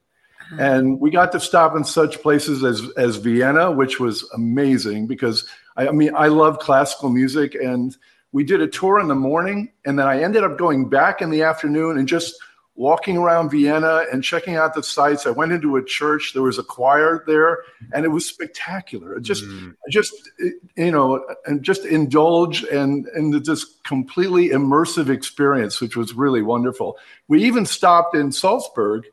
and 0.59 0.99
we 0.99 1.09
got 1.09 1.31
to 1.31 1.39
stop 1.39 1.75
in 1.75 1.83
such 1.83 2.21
places 2.21 2.63
as 2.63 2.89
as 2.97 3.17
Vienna, 3.17 3.71
which 3.71 3.99
was 3.99 4.29
amazing 4.33 5.07
because 5.07 5.47
I, 5.75 5.87
I 5.87 5.91
mean 5.91 6.11
I 6.15 6.27
love 6.27 6.59
classical 6.59 7.09
music, 7.09 7.55
and 7.55 7.95
we 8.31 8.43
did 8.43 8.61
a 8.61 8.67
tour 8.67 8.99
in 8.99 9.07
the 9.07 9.15
morning, 9.15 9.71
and 9.85 9.97
then 9.97 10.07
I 10.07 10.21
ended 10.21 10.43
up 10.43 10.57
going 10.57 10.89
back 10.89 11.21
in 11.21 11.29
the 11.29 11.43
afternoon 11.43 11.97
and 11.97 12.07
just 12.07 12.35
walking 12.77 13.17
around 13.17 13.49
Vienna 13.49 14.05
and 14.11 14.23
checking 14.23 14.55
out 14.55 14.75
the 14.75 14.83
sites. 14.83 15.25
I 15.25 15.31
went 15.31 15.51
into 15.51 15.75
a 15.75 15.83
church. 15.83 16.31
There 16.33 16.43
was 16.43 16.59
a 16.59 16.63
choir 16.63 17.23
there, 17.25 17.63
and 17.91 18.05
it 18.05 18.09
was 18.09 18.25
spectacular. 18.25 19.19
Just, 19.19 19.43
mm. 19.43 19.75
just 19.89 20.13
you 20.77 20.91
know, 20.91 21.25
and 21.45 21.63
just 21.63 21.83
indulge 21.83 22.63
and 22.63 23.07
and 23.07 23.33
this 23.43 23.65
completely 23.83 24.49
immersive 24.49 25.09
experience, 25.09 25.81
which 25.81 25.97
was 25.97 26.13
really 26.13 26.41
wonderful. 26.41 26.97
We 27.27 27.43
even 27.43 27.65
stopped 27.65 28.15
in 28.15 28.31
Salzburg 28.31 29.05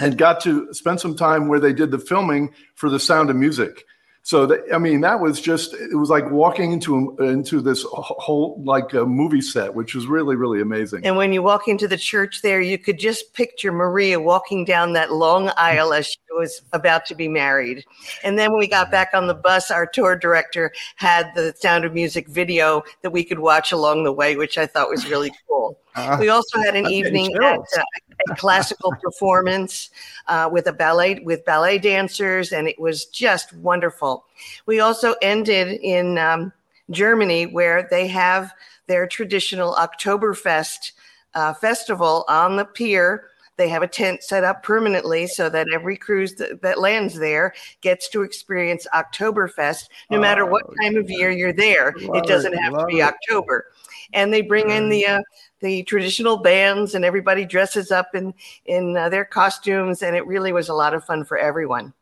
and 0.00 0.16
got 0.16 0.40
to 0.42 0.72
spend 0.72 1.00
some 1.00 1.16
time 1.16 1.48
where 1.48 1.60
they 1.60 1.72
did 1.72 1.90
the 1.90 1.98
filming 1.98 2.54
for 2.74 2.88
The 2.88 3.00
Sound 3.00 3.28
of 3.28 3.36
Music. 3.36 3.84
So 4.26 4.58
I 4.72 4.78
mean, 4.78 5.02
that 5.02 5.20
was 5.20 5.38
just 5.38 5.74
it 5.74 5.96
was 5.96 6.08
like 6.08 6.30
walking 6.30 6.72
into 6.72 7.14
into 7.18 7.60
this 7.60 7.84
whole 7.86 8.58
like 8.64 8.94
a 8.94 9.04
movie 9.04 9.42
set, 9.42 9.74
which 9.74 9.94
was 9.94 10.06
really 10.06 10.34
really 10.34 10.62
amazing. 10.62 11.04
And 11.04 11.14
when 11.18 11.34
you 11.34 11.42
walk 11.42 11.68
into 11.68 11.86
the 11.86 11.98
church 11.98 12.40
there, 12.40 12.62
you 12.62 12.78
could 12.78 12.98
just 12.98 13.34
picture 13.34 13.70
Maria 13.70 14.18
walking 14.18 14.64
down 14.64 14.94
that 14.94 15.12
long 15.12 15.50
aisle 15.58 15.92
as 15.92 16.06
she 16.06 16.18
was 16.30 16.62
about 16.72 17.04
to 17.04 17.14
be 17.14 17.28
married. 17.28 17.84
And 18.22 18.38
then 18.38 18.50
when 18.50 18.60
we 18.60 18.66
got 18.66 18.90
back 18.90 19.10
on 19.12 19.26
the 19.26 19.34
bus, 19.34 19.70
our 19.70 19.86
tour 19.86 20.16
director 20.16 20.72
had 20.96 21.30
the 21.34 21.54
Sound 21.60 21.84
of 21.84 21.92
Music 21.92 22.26
video 22.26 22.82
that 23.02 23.10
we 23.10 23.24
could 23.24 23.40
watch 23.40 23.72
along 23.72 24.04
the 24.04 24.12
way, 24.12 24.36
which 24.36 24.56
I 24.56 24.64
thought 24.64 24.88
was 24.88 25.06
really 25.06 25.32
cool. 25.46 25.78
Uh, 25.94 26.16
we 26.18 26.28
also 26.28 26.58
had 26.58 26.74
an 26.74 26.86
evening 26.86 27.34
at 27.36 27.58
uh, 27.58 27.82
a 28.30 28.34
classical 28.36 28.92
performance 29.02 29.90
uh, 30.26 30.48
with 30.52 30.66
a 30.66 30.72
ballet 30.72 31.20
with 31.24 31.44
ballet 31.44 31.78
dancers, 31.78 32.52
and 32.52 32.66
it 32.66 32.78
was 32.80 33.06
just 33.06 33.52
wonderful. 33.54 34.24
We 34.66 34.80
also 34.80 35.14
ended 35.22 35.80
in 35.82 36.18
um, 36.18 36.52
Germany, 36.90 37.46
where 37.46 37.86
they 37.90 38.08
have 38.08 38.52
their 38.86 39.06
traditional 39.06 39.74
Oktoberfest 39.74 40.92
uh, 41.34 41.54
festival 41.54 42.24
on 42.28 42.56
the 42.56 42.64
pier. 42.64 43.28
They 43.56 43.68
have 43.68 43.82
a 43.82 43.88
tent 43.88 44.22
set 44.22 44.42
up 44.42 44.62
permanently 44.62 45.26
so 45.26 45.48
that 45.48 45.68
every 45.72 45.96
cruise 45.96 46.34
that, 46.36 46.62
that 46.62 46.80
lands 46.80 47.14
there 47.14 47.54
gets 47.82 48.08
to 48.10 48.22
experience 48.22 48.86
Oktoberfest, 48.92 49.88
no 50.10 50.18
matter 50.18 50.44
what 50.44 50.64
oh, 50.68 50.74
time 50.82 50.96
of 50.96 51.08
year 51.08 51.30
you're 51.30 51.52
there. 51.52 51.94
It 51.96 52.24
doesn't 52.24 52.54
have 52.54 52.72
to 52.72 52.84
be 52.86 53.02
October. 53.02 53.66
And 54.12 54.32
they 54.32 54.42
bring 54.42 54.70
in 54.70 54.88
the 54.88 55.06
uh, 55.06 55.20
the 55.60 55.82
traditional 55.84 56.36
bands 56.36 56.94
and 56.94 57.04
everybody 57.04 57.44
dresses 57.44 57.90
up 57.90 58.14
in 58.14 58.34
in 58.66 58.96
uh, 58.96 59.08
their 59.08 59.24
costumes 59.24 60.02
and 60.02 60.14
it 60.16 60.26
really 60.26 60.52
was 60.52 60.68
a 60.68 60.74
lot 60.74 60.94
of 60.94 61.04
fun 61.04 61.24
for 61.24 61.38
everyone. 61.38 61.94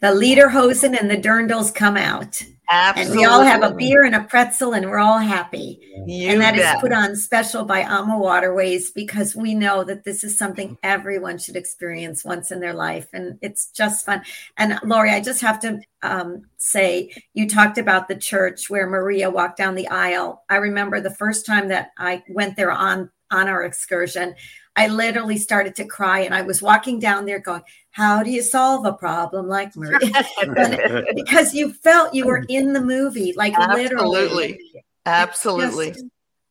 The 0.00 0.08
lederhosen 0.08 0.98
and 0.98 1.10
the 1.10 1.16
dirndls 1.16 1.74
come 1.74 1.96
out 1.96 2.42
Absolutely. 2.68 3.12
And 3.12 3.20
we 3.20 3.24
all 3.24 3.42
have 3.42 3.62
a 3.62 3.74
beer 3.74 4.04
and 4.04 4.14
a 4.14 4.24
pretzel 4.24 4.74
and 4.74 4.86
we're 4.86 4.98
all 4.98 5.18
happy. 5.18 5.78
You 6.06 6.30
and 6.30 6.40
that 6.40 6.56
bet. 6.56 6.76
is 6.76 6.80
put 6.80 6.92
on 6.92 7.14
special 7.14 7.64
by 7.64 7.80
AMA 7.80 8.18
Waterways 8.18 8.90
because 8.90 9.36
we 9.36 9.54
know 9.54 9.84
that 9.84 10.04
this 10.04 10.24
is 10.24 10.36
something 10.36 10.76
everyone 10.82 11.38
should 11.38 11.56
experience 11.56 12.24
once 12.24 12.50
in 12.50 12.60
their 12.60 12.74
life. 12.74 13.06
And 13.12 13.38
it's 13.40 13.70
just 13.70 14.04
fun. 14.04 14.22
And 14.56 14.78
Laurie, 14.84 15.10
I 15.10 15.20
just 15.20 15.40
have 15.42 15.60
to 15.60 15.80
um, 16.02 16.46
say, 16.56 17.12
you 17.34 17.48
talked 17.48 17.78
about 17.78 18.08
the 18.08 18.16
church 18.16 18.68
where 18.68 18.88
Maria 18.88 19.30
walked 19.30 19.58
down 19.58 19.74
the 19.74 19.88
aisle. 19.88 20.44
I 20.48 20.56
remember 20.56 21.00
the 21.00 21.14
first 21.14 21.46
time 21.46 21.68
that 21.68 21.90
I 21.98 22.22
went 22.28 22.56
there 22.56 22.72
on 22.72 23.10
on 23.30 23.48
our 23.48 23.64
excursion. 23.64 24.34
I 24.76 24.88
literally 24.88 25.38
started 25.38 25.74
to 25.76 25.86
cry 25.86 26.20
and 26.20 26.34
I 26.34 26.42
was 26.42 26.60
walking 26.60 26.98
down 26.98 27.24
there 27.24 27.38
going, 27.38 27.62
How 27.90 28.22
do 28.22 28.30
you 28.30 28.42
solve 28.42 28.84
a 28.84 28.92
problem 28.92 29.48
like 29.48 29.74
Maria? 29.74 29.98
because 31.14 31.54
you 31.54 31.72
felt 31.72 32.14
you 32.14 32.26
were 32.26 32.44
in 32.48 32.72
the 32.72 32.80
movie, 32.80 33.32
like 33.36 33.54
Absolutely. 33.54 34.04
literally. 34.04 34.60
Absolutely. 35.06 35.90
Just, 35.92 36.04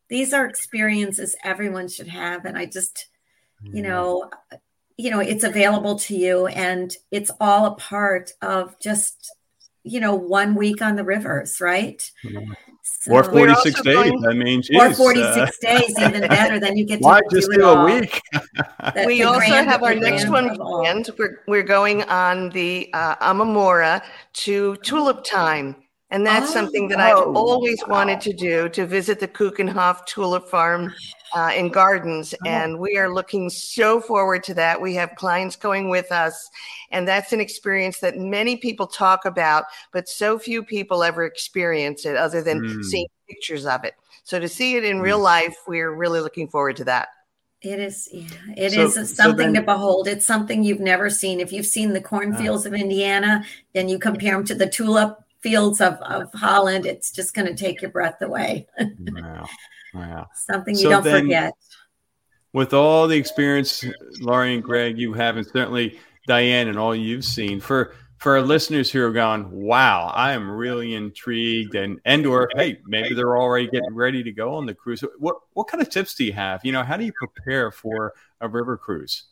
these 0.08 0.32
are 0.32 0.46
experiences 0.46 1.36
everyone 1.44 1.88
should 1.88 2.08
have. 2.08 2.44
And 2.44 2.58
I 2.58 2.66
just, 2.66 3.06
you 3.62 3.82
mm-hmm. 3.82 3.82
know, 3.82 4.30
you 4.96 5.10
know, 5.10 5.20
it's 5.20 5.44
available 5.44 5.98
to 6.00 6.16
you 6.16 6.46
and 6.46 6.94
it's 7.10 7.30
all 7.40 7.66
a 7.66 7.74
part 7.76 8.32
of 8.42 8.78
just, 8.80 9.30
you 9.84 10.00
know, 10.00 10.14
one 10.14 10.54
week 10.54 10.82
on 10.82 10.96
the 10.96 11.04
rivers, 11.04 11.60
right? 11.60 12.10
Mm-hmm. 12.24 12.52
So 12.86 13.12
or 13.12 13.24
46 13.24 13.82
days. 13.82 13.94
Going, 13.94 14.26
I 14.26 14.32
mean, 14.32 14.62
geez, 14.62 14.80
or 14.80 14.94
46 14.94 15.36
uh, 15.36 15.46
days, 15.60 15.98
even 15.98 16.20
better. 16.28 16.58
Then 16.58 16.76
you 16.76 16.84
get 16.84 16.98
to 16.98 17.04
why 17.04 17.20
just 17.30 17.50
do, 17.50 17.58
do 17.58 17.68
a 17.68 17.84
week. 17.84 18.20
we 19.06 19.22
also 19.22 19.52
have 19.52 19.82
our 19.82 19.94
next 19.94 20.28
one 20.28 20.56
planned. 20.56 21.10
We're, 21.18 21.42
we're 21.46 21.62
going 21.62 22.02
on 22.04 22.50
the 22.50 22.90
uh, 22.92 23.16
Amamora 23.16 24.02
to 24.34 24.76
Tulip 24.76 25.24
Time. 25.24 25.76
And 26.10 26.24
that's 26.24 26.50
oh, 26.50 26.54
something 26.54 26.86
that 26.88 27.00
I've 27.00 27.34
always 27.34 27.82
wow. 27.82 27.96
wanted 27.96 28.20
to 28.22 28.32
do 28.32 28.68
to 28.68 28.86
visit 28.86 29.18
the 29.18 29.26
Keukenhof 29.26 30.06
Tulip 30.06 30.48
Farm 30.48 30.94
uh, 31.36 31.50
in 31.54 31.68
Gardens. 31.68 32.34
Oh. 32.34 32.48
And 32.48 32.78
we 32.78 32.96
are 32.96 33.12
looking 33.12 33.50
so 33.50 34.00
forward 34.00 34.42
to 34.44 34.54
that. 34.54 34.80
We 34.80 34.94
have 34.94 35.14
clients 35.16 35.54
going 35.54 35.90
with 35.90 36.10
us. 36.10 36.48
And 36.90 37.06
that's 37.06 37.32
an 37.34 37.40
experience 37.40 37.98
that 37.98 38.16
many 38.16 38.56
people 38.56 38.86
talk 38.86 39.26
about, 39.26 39.64
but 39.92 40.08
so 40.08 40.38
few 40.38 40.62
people 40.62 41.04
ever 41.04 41.24
experience 41.24 42.06
it 42.06 42.16
other 42.16 42.40
than 42.40 42.62
mm. 42.62 42.82
seeing 42.84 43.06
pictures 43.28 43.66
of 43.66 43.84
it. 43.84 43.96
So 44.24 44.40
to 44.40 44.48
see 44.48 44.76
it 44.76 44.84
in 44.84 44.98
mm. 44.98 45.02
real 45.02 45.18
life, 45.18 45.54
we're 45.68 45.94
really 45.94 46.20
looking 46.20 46.48
forward 46.48 46.76
to 46.76 46.84
that. 46.84 47.08
It 47.60 47.80
is, 47.80 48.08
yeah, 48.10 48.24
it 48.56 48.72
so, 48.72 48.86
is 48.86 48.94
something 48.94 49.14
so 49.14 49.32
then, 49.32 49.54
to 49.54 49.62
behold. 49.62 50.08
It's 50.08 50.26
something 50.26 50.62
you've 50.62 50.80
never 50.80 51.10
seen. 51.10 51.40
If 51.40 51.52
you've 51.52 51.66
seen 51.66 51.92
the 51.92 52.00
cornfields 52.00 52.64
uh, 52.64 52.70
of 52.70 52.74
Indiana, 52.74 53.44
then 53.74 53.90
you 53.90 53.98
compare 53.98 54.34
them 54.34 54.44
to 54.46 54.54
the 54.54 54.68
tulip 54.68 55.18
fields 55.40 55.80
of, 55.80 55.94
of 56.00 56.32
Holland, 56.32 56.86
it's 56.86 57.12
just 57.12 57.34
going 57.34 57.46
to 57.46 57.54
take 57.54 57.80
your 57.80 57.90
breath 57.90 58.20
away. 58.20 58.66
wow. 58.78 59.46
Wow. 59.96 60.28
Something 60.34 60.74
you 60.74 60.82
so 60.82 60.90
don't 60.90 61.04
then, 61.04 61.24
forget. 61.24 61.54
With 62.52 62.72
all 62.72 63.08
the 63.08 63.16
experience, 63.16 63.84
Laurie 64.20 64.54
and 64.54 64.62
Greg, 64.62 64.98
you 64.98 65.12
have, 65.12 65.36
and 65.36 65.46
certainly 65.46 65.98
Diane, 66.26 66.68
and 66.68 66.78
all 66.78 66.94
you've 66.94 67.24
seen 67.24 67.60
for 67.60 67.94
for 68.18 68.36
our 68.36 68.42
listeners 68.42 68.90
who 68.90 69.04
are 69.04 69.12
going, 69.12 69.50
wow, 69.50 70.10
I 70.14 70.32
am 70.32 70.50
really 70.50 70.94
intrigued, 70.94 71.74
and 71.74 72.00
and 72.04 72.24
or 72.26 72.48
hey, 72.56 72.78
maybe 72.86 73.14
they're 73.14 73.36
already 73.36 73.68
getting 73.68 73.94
ready 73.94 74.22
to 74.22 74.32
go 74.32 74.54
on 74.54 74.66
the 74.66 74.74
cruise. 74.74 75.04
What 75.18 75.36
what 75.52 75.68
kind 75.68 75.82
of 75.82 75.90
tips 75.90 76.14
do 76.14 76.24
you 76.24 76.32
have? 76.32 76.64
You 76.64 76.72
know, 76.72 76.82
how 76.82 76.96
do 76.96 77.04
you 77.04 77.12
prepare 77.12 77.70
for 77.70 78.14
a 78.40 78.48
river 78.48 78.76
cruise? 78.76 79.24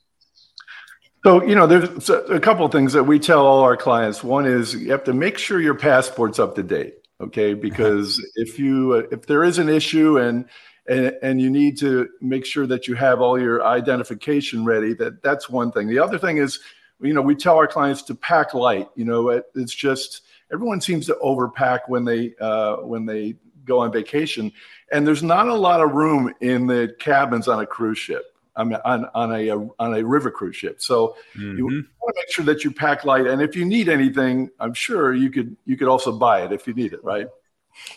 So, 1.24 1.42
you 1.42 1.54
know, 1.54 1.66
there's 1.66 2.10
a 2.10 2.38
couple 2.38 2.66
of 2.66 2.72
things 2.72 2.92
that 2.92 3.04
we 3.04 3.18
tell 3.18 3.46
all 3.46 3.60
our 3.60 3.78
clients. 3.78 4.22
One 4.22 4.44
is 4.44 4.74
you 4.74 4.90
have 4.90 5.04
to 5.04 5.14
make 5.14 5.38
sure 5.38 5.58
your 5.58 5.74
passport's 5.74 6.38
up 6.38 6.54
to 6.56 6.62
date, 6.62 6.96
okay? 7.24 7.54
Because 7.64 8.24
if 8.36 8.58
you 8.58 8.94
if 8.94 9.26
there 9.26 9.44
is 9.44 9.58
an 9.58 9.68
issue 9.68 10.18
and 10.18 10.46
and, 10.86 11.16
and 11.22 11.40
you 11.40 11.50
need 11.50 11.78
to 11.78 12.08
make 12.20 12.44
sure 12.44 12.66
that 12.66 12.86
you 12.86 12.94
have 12.94 13.20
all 13.20 13.40
your 13.40 13.64
identification 13.64 14.64
ready, 14.64 14.94
that 14.94 15.22
that's 15.22 15.48
one 15.48 15.72
thing. 15.72 15.88
The 15.88 15.98
other 15.98 16.18
thing 16.18 16.36
is, 16.36 16.60
you 17.00 17.14
know, 17.14 17.22
we 17.22 17.34
tell 17.34 17.56
our 17.56 17.66
clients 17.66 18.02
to 18.02 18.14
pack 18.14 18.54
light. 18.54 18.88
You 18.94 19.04
know, 19.04 19.30
it, 19.30 19.44
it's 19.54 19.74
just 19.74 20.22
everyone 20.52 20.80
seems 20.80 21.06
to 21.06 21.16
overpack 21.22 21.80
when 21.88 22.04
they 22.04 22.34
uh, 22.40 22.76
when 22.76 23.06
they 23.06 23.36
go 23.64 23.80
on 23.80 23.92
vacation, 23.92 24.52
and 24.92 25.06
there's 25.06 25.22
not 25.22 25.48
a 25.48 25.54
lot 25.54 25.80
of 25.80 25.92
room 25.92 26.32
in 26.40 26.66
the 26.66 26.94
cabins 26.98 27.48
on 27.48 27.60
a 27.60 27.66
cruise 27.66 27.98
ship. 27.98 28.33
I 28.56 28.64
mean, 28.64 28.78
on, 28.84 29.06
on 29.14 29.34
a, 29.34 29.50
on 29.50 29.94
a 29.94 30.04
river 30.04 30.30
cruise 30.30 30.56
ship. 30.56 30.80
So 30.80 31.16
mm-hmm. 31.36 31.58
you 31.58 31.64
want 31.64 31.86
to 32.08 32.12
make 32.14 32.30
sure 32.30 32.44
that 32.44 32.64
you 32.64 32.70
pack 32.70 33.04
light, 33.04 33.26
and 33.26 33.42
if 33.42 33.56
you 33.56 33.64
need 33.64 33.88
anything, 33.88 34.50
I'm 34.60 34.74
sure 34.74 35.12
you 35.14 35.30
could 35.30 35.56
you 35.64 35.76
could 35.76 35.88
also 35.88 36.12
buy 36.12 36.44
it 36.44 36.52
if 36.52 36.66
you 36.66 36.74
need 36.74 36.92
it, 36.92 37.02
right? 37.02 37.26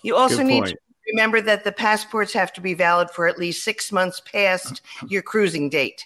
You 0.02 0.16
also 0.16 0.42
need 0.44 0.66
to 0.66 0.78
remember 1.14 1.42
that 1.42 1.64
the 1.64 1.72
passports 1.72 2.34
have 2.34 2.52
to 2.54 2.62
be 2.62 2.74
valid 2.74 3.12
for 3.12 3.28
at 3.28 3.38
least 3.38 3.64
six 3.64 3.92
months 3.92 4.20
past 4.20 4.82
your 5.08 5.22
cruising 5.22 5.70
date. 5.70 6.06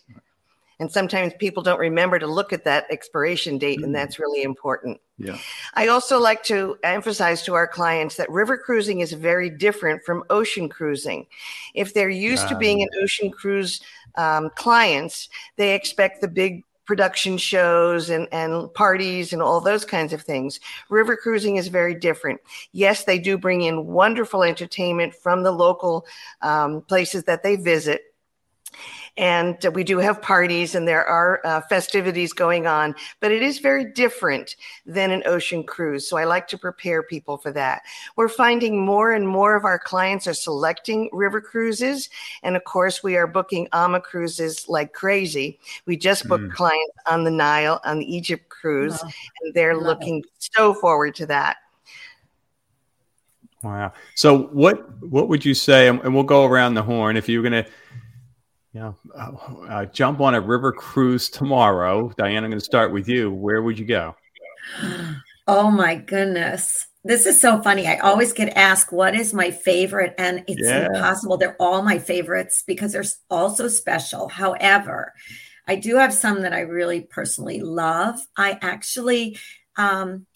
And 0.81 0.91
sometimes 0.91 1.31
people 1.38 1.61
don't 1.61 1.79
remember 1.79 2.17
to 2.17 2.25
look 2.25 2.51
at 2.51 2.63
that 2.63 2.88
expiration 2.89 3.59
date, 3.59 3.83
and 3.83 3.89
mm. 3.89 3.93
that's 3.93 4.17
really 4.17 4.41
important. 4.41 5.00
Yeah. 5.19 5.38
I 5.75 5.89
also 5.89 6.19
like 6.19 6.41
to 6.45 6.75
emphasize 6.81 7.43
to 7.43 7.53
our 7.53 7.67
clients 7.67 8.15
that 8.15 8.31
river 8.31 8.57
cruising 8.57 9.01
is 9.01 9.13
very 9.13 9.51
different 9.51 10.03
from 10.03 10.23
ocean 10.31 10.69
cruising. 10.69 11.27
If 11.75 11.93
they're 11.93 12.09
used 12.09 12.50
to 12.50 12.57
being 12.57 12.81
an 12.81 12.89
ocean 13.03 13.29
cruise 13.29 13.79
um, 14.15 14.50
clients, 14.55 15.29
they 15.55 15.75
expect 15.75 16.19
the 16.19 16.27
big 16.27 16.63
production 16.85 17.38
shows 17.38 18.09
and, 18.09 18.27
and 18.31 18.73
parties 18.73 19.33
and 19.33 19.41
all 19.43 19.61
those 19.61 19.85
kinds 19.85 20.13
of 20.13 20.23
things. 20.23 20.59
River 20.89 21.15
cruising 21.15 21.57
is 21.57 21.67
very 21.67 21.93
different. 21.93 22.41
Yes, 22.71 23.03
they 23.03 23.19
do 23.19 23.38
bring 23.38 23.61
in 23.61 23.85
wonderful 23.85 24.41
entertainment 24.41 25.13
from 25.13 25.43
the 25.43 25.51
local 25.51 26.07
um, 26.41 26.81
places 26.81 27.25
that 27.25 27.43
they 27.43 27.55
visit 27.55 28.01
and 29.18 29.58
we 29.74 29.84
do 29.84 29.98
have 29.98 30.22
parties 30.22 30.74
and 30.74 30.88
there 30.88 31.06
are 31.06 31.41
uh, 31.46 31.62
festivities 31.62 32.34
going 32.34 32.65
on, 32.65 32.96
but 33.20 33.32
it 33.32 33.41
is 33.41 33.60
very 33.60 33.91
different 33.91 34.56
than 34.86 35.12
an 35.12 35.24
ocean 35.25 35.63
cruise. 35.63 36.08
So 36.08 36.18
I 36.18 36.24
like 36.24 36.48
to 36.50 36.58
prepare 36.58 37.03
people 37.03 37.38
for 37.38 37.51
that. 37.51 37.82
We're 38.15 38.30
finding 38.30 38.84
more 38.84 39.12
and 39.12 39.27
more 39.27 39.56
of 39.56 39.65
our 39.65 39.80
clients 39.80 40.27
are 40.27 40.34
selecting 40.34 41.10
river 41.12 41.41
cruises. 41.41 42.10
And 42.44 42.56
of 42.56 42.63
course, 42.63 43.03
we 43.03 43.18
are 43.18 43.27
booking 43.27 43.68
AMA 43.74 44.01
cruises 44.01 44.70
like 44.70 44.94
crazy. 44.94 45.60
We 45.86 45.98
just 45.98 46.27
booked 46.27 46.46
mm. 46.46 46.53
clients 46.53 46.96
on 47.06 47.24
the 47.24 47.32
Nile 47.32 47.82
on 47.84 48.00
the 48.00 48.15
Egypt 48.15 48.50
cruise, 48.50 49.00
wow. 49.03 49.10
and 49.41 49.53
they're 49.53 49.77
looking 49.77 50.20
it. 50.20 50.25
so 50.56 50.74
forward 50.74 51.15
to 51.15 51.25
that. 51.25 51.58
Wow. 53.63 53.94
So 54.15 54.44
what 54.48 55.03
what 55.03 55.27
would 55.27 55.46
you 55.46 55.53
say? 55.53 55.88
And 55.88 56.13
we'll 56.15 56.24
go 56.24 56.46
around 56.46 56.74
the 56.74 56.82
horn. 56.82 57.15
If 57.15 57.30
you're 57.30 57.44
going 57.44 57.63
to 57.63 57.70
yeah, 58.74 58.94
uh, 59.16 59.32
uh, 59.70 59.86
jump 59.86 60.22
on 60.22 60.34
a 60.34 60.42
river 60.42 60.72
cruise 60.72 61.30
tomorrow. 61.30 62.12
Diane, 62.18 62.44
I'm 62.44 62.50
going 62.50 62.60
to 62.60 62.66
start 62.66 62.94
with 62.94 63.08
you. 63.10 63.32
Where 63.32 63.62
would 63.62 63.78
you 63.78 63.86
go? 63.86 64.16
Oh 65.48 65.72
my 65.72 65.96
goodness. 65.96 66.88
This 67.04 67.25
is 67.25 67.42
so 67.42 67.62
funny. 67.63 67.88
I 67.88 67.98
always 67.98 68.32
get 68.32 68.56
asked 68.56 68.94
what 68.94 69.16
is 69.16 69.34
my 69.34 69.50
favorite, 69.51 70.13
and 70.18 70.44
it's 70.48 70.62
yeah. 70.62 70.86
impossible. 70.86 71.36
They're 71.36 71.58
all 71.60 71.82
my 71.82 71.98
favorites 71.98 72.64
because 72.66 72.94
they're 72.94 73.03
all 73.29 73.50
so 73.50 73.68
special. 73.68 74.29
However, 74.29 75.14
I 75.68 75.75
do 75.75 75.96
have 75.96 76.14
some 76.14 76.44
that 76.44 76.53
I 76.53 76.62
really 76.62 77.01
personally 77.01 77.60
love. 77.60 78.20
I 78.38 78.60
actually 78.62 79.40
um, 79.77 80.27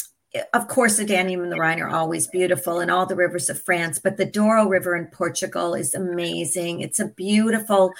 of 0.53 0.67
course, 0.67 0.97
the 0.97 1.05
Danube 1.05 1.41
and 1.41 1.51
the 1.51 1.57
Rhine 1.57 1.79
are 1.79 1.89
always 1.89 2.27
beautiful, 2.27 2.79
and 2.79 2.91
all 2.91 3.05
the 3.05 3.15
rivers 3.15 3.49
of 3.49 3.61
France. 3.61 3.99
But 3.99 4.17
the 4.17 4.25
Douro 4.25 4.67
River 4.67 4.95
in 4.95 5.07
Portugal 5.07 5.73
is 5.73 5.93
amazing. 5.93 6.81
It's 6.81 6.99
a 6.99 7.07
beautiful, 7.07 7.93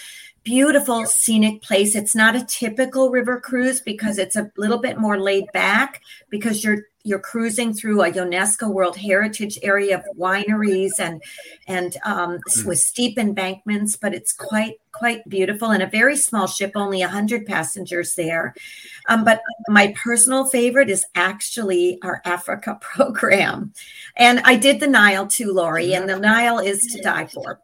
beautiful 0.44 1.06
scenic 1.06 1.62
place. 1.62 1.96
It's 1.96 2.16
not 2.16 2.36
a 2.36 2.46
typical 2.46 3.10
river 3.10 3.40
cruise 3.40 3.80
because 3.80 4.18
it's 4.18 4.36
a 4.36 4.52
little 4.58 4.80
bit 4.80 5.00
more 5.00 5.20
laid 5.20 5.46
back 5.54 6.02
because 6.30 6.64
you're 6.64 6.86
you're 7.06 7.20
cruising 7.20 7.72
through 7.72 8.02
a 8.02 8.12
UNESCO 8.12 8.74
World 8.74 8.98
Heritage 8.98 9.60
area 9.62 9.98
of 9.98 10.18
wineries 10.18 10.92
and 11.00 11.22
and 11.68 11.96
um, 12.04 12.40
hmm. 12.48 12.68
with 12.68 12.80
steep 12.80 13.18
embankments, 13.18 13.96
but 13.96 14.14
it's 14.14 14.34
quite 14.34 14.82
quite 14.92 15.28
beautiful 15.30 15.70
and 15.70 15.84
a 15.84 15.88
very 15.88 16.18
small 16.18 16.48
ship, 16.48 16.72
only 16.76 17.02
hundred 17.02 17.46
passengers 17.46 18.16
there. 18.16 18.56
Um, 19.08 19.24
but 19.24 19.42
my 19.68 19.94
personal 20.02 20.46
favorite 20.46 20.90
is 20.90 21.06
actually 21.14 22.00
our 22.02 22.22
Africa 22.26 22.78
program, 22.82 23.72
and 24.18 24.40
I 24.44 24.56
did 24.56 24.80
the 24.80 24.88
Nile 24.88 25.28
too, 25.28 25.54
Laurie, 25.54 25.94
and 25.94 26.10
the 26.10 26.20
Nile 26.20 26.60
is 26.60 26.82
to 26.92 27.02
die 27.02 27.28
for. 27.28 27.62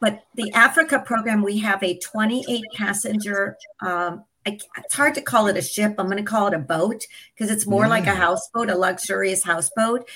But 0.00 0.24
the 0.34 0.50
Africa 0.52 1.02
program, 1.04 1.42
we 1.42 1.58
have 1.58 1.82
a 1.82 1.98
28 1.98 2.64
passenger 2.74 3.58
um, 3.82 4.24
I, 4.46 4.58
it's 4.78 4.94
hard 4.94 5.14
to 5.14 5.22
call 5.22 5.48
it 5.48 5.56
a 5.56 5.62
ship. 5.62 5.94
I'm 5.98 6.06
going 6.06 6.16
to 6.16 6.22
call 6.22 6.46
it 6.46 6.54
a 6.54 6.58
boat 6.58 7.04
because 7.34 7.50
it's 7.50 7.66
more 7.66 7.84
yeah. 7.84 7.90
like 7.90 8.06
a 8.06 8.14
houseboat, 8.14 8.70
a 8.70 8.76
luxurious 8.76 9.44
houseboat. 9.44 10.08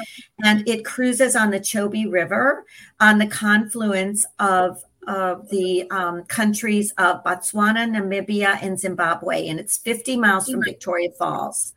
And 0.42 0.66
it 0.68 0.84
cruises 0.84 1.36
on 1.36 1.50
the 1.50 1.60
Chobe 1.60 2.10
River 2.10 2.64
on 3.00 3.18
the 3.18 3.26
confluence 3.26 4.24
of, 4.38 4.82
of 5.06 5.48
the 5.50 5.90
um, 5.90 6.24
countries 6.24 6.92
of 6.96 7.22
Botswana, 7.22 7.86
Namibia, 7.86 8.58
and 8.62 8.80
Zimbabwe. 8.80 9.48
And 9.48 9.60
it's 9.60 9.76
50 9.76 10.16
miles 10.16 10.48
from 10.48 10.62
Victoria 10.64 11.10
Falls. 11.18 11.74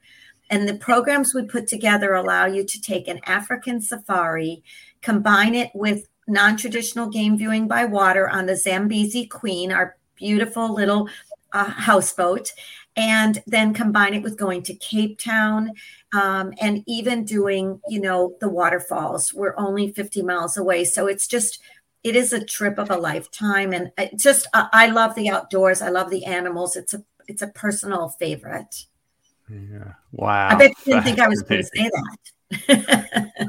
And 0.50 0.68
the 0.68 0.76
programs 0.76 1.34
we 1.34 1.44
put 1.44 1.68
together 1.68 2.14
allow 2.14 2.46
you 2.46 2.64
to 2.64 2.82
take 2.82 3.10
an 3.10 3.20
African 3.26 3.82
safari, 3.82 4.64
combine 5.02 5.56
it 5.56 5.72
with 5.74 6.08
non 6.28 6.56
traditional 6.56 7.10
game 7.10 7.38
viewing 7.38 7.68
by 7.68 7.84
water 7.84 8.30
on 8.30 8.46
the 8.46 8.56
Zambezi 8.56 9.26
Queen, 9.26 9.74
our 9.74 9.98
beautiful 10.16 10.74
little 10.74 11.10
a 11.54 11.64
houseboat 11.64 12.52
and 12.96 13.44
then 13.46 13.74
combine 13.74 14.16
it 14.16 14.24
with 14.24 14.38
going 14.38 14.64
to 14.64 14.74
Cape 14.76 15.20
Town 15.20 15.72
um, 16.14 16.54
and 16.60 16.84
even 16.88 17.26
doing, 17.26 17.80
you 17.88 18.02
know, 18.02 18.36
the 18.42 18.50
waterfalls. 18.50 19.34
We're 19.34 19.58
only 19.58 19.92
50 19.92 20.24
miles 20.24 20.58
away. 20.58 20.84
So 20.84 21.06
it's 21.06 21.28
just, 21.28 21.60
it 22.04 22.16
is 22.16 22.34
a 22.34 22.44
trip 22.44 22.80
of 22.80 22.90
a 22.90 22.98
lifetime. 22.98 23.72
And 23.72 23.92
it 23.98 24.18
just, 24.18 24.48
I 24.54 24.88
love 24.88 25.14
the 25.14 25.30
outdoors. 25.30 25.82
I 25.82 25.90
love 25.90 26.10
the 26.10 26.26
animals. 26.26 26.76
It's 26.76 26.96
a, 26.96 27.04
it's 27.28 27.44
a 27.44 27.48
personal 27.48 28.10
favorite. 28.10 28.86
Yeah. 29.48 29.94
Wow. 30.12 30.50
I 30.50 30.56
bet 30.56 30.72
you 30.86 30.94
didn't 30.94 31.04
think 31.04 31.20
I 31.20 31.28
was 31.28 31.44
going 31.44 31.62
to 31.62 31.68
say 31.68 31.84
that 31.84 32.18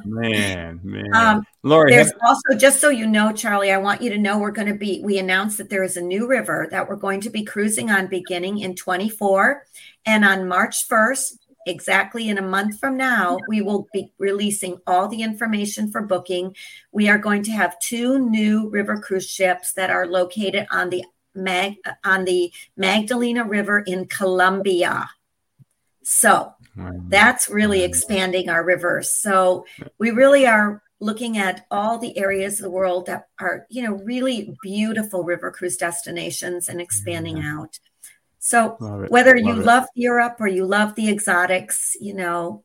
man, 0.04 0.80
man. 0.82 1.14
Um, 1.14 1.46
Laurie, 1.62 1.92
there's 1.92 2.12
have- 2.12 2.20
also 2.26 2.58
just 2.58 2.80
so 2.80 2.88
you 2.88 3.06
know, 3.06 3.32
Charlie, 3.32 3.72
I 3.72 3.78
want 3.78 4.02
you 4.02 4.11
to 4.11 4.18
know 4.18 4.38
we're 4.38 4.50
going 4.50 4.68
to 4.68 4.74
be. 4.74 5.00
We 5.04 5.18
announced 5.18 5.58
that 5.58 5.70
there 5.70 5.84
is 5.84 5.96
a 5.96 6.02
new 6.02 6.26
river 6.26 6.66
that 6.70 6.88
we're 6.88 6.96
going 6.96 7.20
to 7.22 7.30
be 7.30 7.44
cruising 7.44 7.90
on 7.90 8.08
beginning 8.08 8.58
in 8.58 8.74
24, 8.74 9.64
and 10.04 10.24
on 10.24 10.48
March 10.48 10.88
1st, 10.88 11.38
exactly 11.66 12.28
in 12.28 12.38
a 12.38 12.42
month 12.42 12.80
from 12.80 12.96
now, 12.96 13.38
we 13.46 13.62
will 13.62 13.87
be 13.92 14.12
releasing 14.18 14.78
all 14.87 15.06
the 15.06 15.22
information 15.22 15.92
for 15.92 16.02
booking. 16.02 16.56
We 16.90 17.08
are 17.08 17.18
going 17.18 17.42
to 17.44 17.52
have 17.52 17.78
two 17.78 18.18
new 18.18 18.68
river 18.70 18.98
cruise 18.98 19.28
ships 19.28 19.74
that 19.74 19.90
are 19.90 20.06
located 20.06 20.66
on 20.70 20.90
the 20.90 21.04
Mag 21.34 21.76
on 22.04 22.24
the 22.24 22.52
Magdalena 22.76 23.44
River 23.44 23.78
in 23.80 24.06
Colombia. 24.06 25.08
So 26.02 26.54
that's 27.08 27.48
really 27.48 27.82
expanding 27.82 28.48
our 28.48 28.64
rivers. 28.64 29.12
So 29.12 29.64
we 29.98 30.10
really 30.10 30.46
are 30.46 30.82
looking 31.00 31.38
at 31.38 31.66
all 31.70 31.98
the 31.98 32.16
areas 32.18 32.58
of 32.58 32.64
the 32.64 32.70
world 32.70 33.06
that 33.06 33.28
are, 33.40 33.66
you 33.70 33.82
know, 33.82 33.92
really 33.92 34.56
beautiful 34.62 35.24
river 35.24 35.50
cruise 35.50 35.76
destinations 35.76 36.68
and 36.68 36.80
expanding 36.80 37.40
out. 37.40 37.78
So 38.38 38.76
whether 39.08 39.36
you 39.36 39.54
love, 39.54 39.64
love 39.64 39.84
Europe 39.94 40.36
or 40.40 40.48
you 40.48 40.64
love 40.64 40.94
the 40.94 41.08
exotics, 41.08 41.96
you 42.00 42.14
know, 42.14 42.62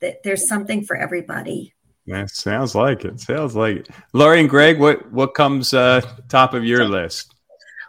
that 0.00 0.22
there's 0.22 0.48
something 0.48 0.84
for 0.84 0.96
everybody. 0.96 1.74
That 2.06 2.30
sounds 2.30 2.74
like 2.74 3.04
it. 3.04 3.20
Sounds 3.20 3.56
like 3.56 3.78
it. 3.78 3.88
Laurie 4.12 4.40
and 4.40 4.48
Greg, 4.48 4.78
what 4.78 5.10
what 5.12 5.34
comes 5.34 5.74
uh, 5.74 6.00
top 6.28 6.54
of 6.54 6.64
your 6.64 6.84
list? 6.84 7.34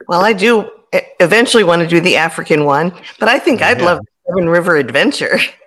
Well, 0.07 0.21
I 0.21 0.33
do 0.33 0.69
eventually 1.19 1.63
want 1.63 1.81
to 1.83 1.87
do 1.87 1.99
the 1.99 2.17
African 2.17 2.65
one, 2.65 2.91
but 3.19 3.29
I 3.29 3.37
think 3.37 3.61
I'd 3.61 3.81
love 3.81 3.99
Seven 4.27 4.49
River 4.49 4.75
Adventure. 4.77 5.39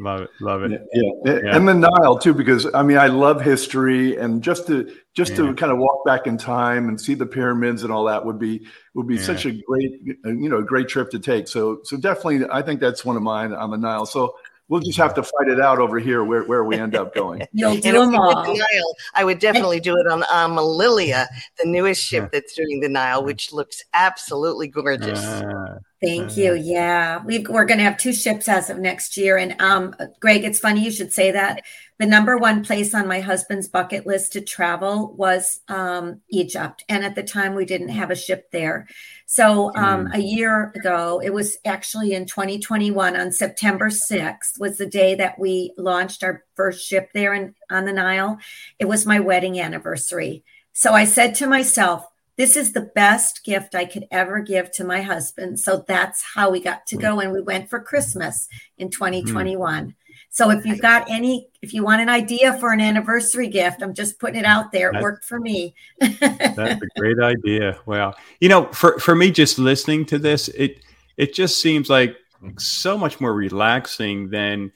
Love 0.00 0.20
it, 0.20 0.30
love 0.40 0.62
it. 0.62 0.80
Yeah. 0.92 1.10
yeah. 1.24 1.56
and 1.56 1.66
the 1.66 1.74
Nile 1.74 2.18
too, 2.18 2.32
because 2.32 2.72
I 2.72 2.82
mean, 2.82 2.98
I 2.98 3.08
love 3.08 3.42
history, 3.42 4.16
and 4.16 4.42
just 4.42 4.68
to 4.68 4.94
just 5.12 5.32
yeah. 5.32 5.38
to 5.38 5.54
kind 5.54 5.72
of 5.72 5.78
walk 5.78 6.04
back 6.06 6.28
in 6.28 6.38
time 6.38 6.88
and 6.88 7.00
see 7.00 7.14
the 7.14 7.26
pyramids 7.26 7.82
and 7.82 7.92
all 7.92 8.04
that 8.04 8.24
would 8.24 8.38
be 8.38 8.64
would 8.94 9.08
be 9.08 9.16
yeah. 9.16 9.22
such 9.22 9.44
a 9.44 9.50
great 9.50 9.90
you 10.24 10.48
know 10.48 10.62
great 10.62 10.86
trip 10.86 11.10
to 11.10 11.18
take. 11.18 11.48
So 11.48 11.80
so 11.82 11.96
definitely, 11.96 12.46
I 12.50 12.62
think 12.62 12.78
that's 12.78 13.04
one 13.04 13.16
of 13.16 13.22
mine 13.22 13.52
on 13.52 13.72
the 13.72 13.76
Nile. 13.76 14.06
So 14.06 14.36
we'll 14.68 14.80
just 14.80 14.98
have 14.98 15.14
to 15.14 15.22
fight 15.22 15.48
it 15.48 15.60
out 15.60 15.78
over 15.78 15.98
here 15.98 16.24
where, 16.24 16.44
where 16.44 16.64
we 16.64 16.76
end 16.76 16.94
up 16.94 17.14
going. 17.14 17.42
You'll 17.52 17.76
do 17.76 17.92
them 17.92 18.14
all. 18.14 18.44
The 18.44 18.52
Nile, 18.52 18.94
I 19.14 19.24
would 19.24 19.38
definitely 19.38 19.80
do 19.80 19.96
it 19.96 20.06
on 20.06 20.24
um, 20.30 20.56
Lilia, 20.56 21.28
the 21.58 21.68
newest 21.68 22.02
ship 22.02 22.30
that's 22.32 22.54
doing 22.54 22.80
the 22.80 22.88
Nile, 22.88 23.24
which 23.24 23.52
looks 23.52 23.82
absolutely 23.94 24.68
gorgeous. 24.68 25.18
Uh, 25.18 25.78
Thank 26.00 26.36
you. 26.36 26.54
Yeah, 26.54 27.24
we 27.24 27.44
are 27.46 27.64
going 27.64 27.78
to 27.78 27.84
have 27.84 27.98
two 27.98 28.12
ships 28.12 28.48
as 28.48 28.70
of 28.70 28.78
next 28.78 29.16
year. 29.16 29.36
And 29.36 29.60
um, 29.60 29.96
Greg, 30.20 30.44
it's 30.44 30.60
funny 30.60 30.84
you 30.84 30.92
should 30.92 31.12
say 31.12 31.32
that. 31.32 31.62
The 31.98 32.06
number 32.06 32.38
one 32.38 32.64
place 32.64 32.94
on 32.94 33.08
my 33.08 33.20
husband's 33.20 33.66
bucket 33.66 34.06
list 34.06 34.32
to 34.34 34.40
travel 34.40 35.12
was 35.14 35.60
um, 35.66 36.20
Egypt, 36.28 36.84
and 36.88 37.04
at 37.04 37.16
the 37.16 37.24
time 37.24 37.56
we 37.56 37.64
didn't 37.64 37.88
have 37.88 38.12
a 38.12 38.16
ship 38.16 38.52
there. 38.52 38.86
So 39.26 39.74
um, 39.74 40.06
mm. 40.06 40.14
a 40.14 40.22
year 40.22 40.72
ago, 40.76 41.20
it 41.22 41.34
was 41.34 41.58
actually 41.64 42.14
in 42.14 42.26
2021 42.26 43.16
on 43.16 43.32
September 43.32 43.88
6th 43.88 44.60
was 44.60 44.78
the 44.78 44.86
day 44.86 45.16
that 45.16 45.40
we 45.40 45.72
launched 45.76 46.22
our 46.22 46.44
first 46.54 46.86
ship 46.86 47.10
there 47.14 47.34
in, 47.34 47.54
on 47.68 47.84
the 47.84 47.92
Nile. 47.92 48.38
It 48.78 48.86
was 48.86 49.04
my 49.04 49.18
wedding 49.18 49.60
anniversary. 49.60 50.44
So 50.72 50.92
I 50.92 51.04
said 51.04 51.34
to 51.36 51.48
myself, 51.48 52.06
this 52.36 52.56
is 52.56 52.72
the 52.72 52.92
best 52.94 53.44
gift 53.44 53.74
I 53.74 53.84
could 53.84 54.06
ever 54.12 54.38
give 54.38 54.70
to 54.72 54.84
my 54.84 55.02
husband. 55.02 55.58
So 55.58 55.84
that's 55.88 56.22
how 56.22 56.50
we 56.50 56.60
got 56.60 56.86
to 56.86 56.94
hmm. 56.94 57.02
go. 57.02 57.20
And 57.20 57.32
we 57.32 57.40
went 57.40 57.68
for 57.68 57.80
Christmas 57.80 58.48
in 58.78 58.88
2021. 58.88 59.86
Mm. 59.88 59.94
So 60.30 60.50
if 60.50 60.64
you've 60.64 60.80
got 60.80 61.10
any, 61.10 61.48
if 61.62 61.74
you 61.74 61.82
want 61.82 62.00
an 62.00 62.08
idea 62.08 62.56
for 62.58 62.72
an 62.72 62.80
anniversary 62.80 63.48
gift, 63.48 63.82
I'm 63.82 63.94
just 63.94 64.18
putting 64.18 64.38
it 64.38 64.44
out 64.44 64.70
there. 64.72 64.90
It 64.90 64.94
that's, 64.94 65.02
worked 65.02 65.24
for 65.24 65.40
me. 65.40 65.74
that's 66.00 66.20
a 66.22 66.80
great 66.96 67.18
idea. 67.18 67.78
Wow. 67.86 68.14
You 68.40 68.48
know, 68.48 68.66
for, 68.66 68.98
for 68.98 69.14
me, 69.14 69.30
just 69.30 69.58
listening 69.58 70.06
to 70.06 70.18
this, 70.18 70.48
it, 70.48 70.80
it 71.16 71.34
just 71.34 71.60
seems 71.60 71.90
like 71.90 72.16
so 72.58 72.96
much 72.96 73.20
more 73.20 73.34
relaxing 73.34 74.30
than 74.30 74.72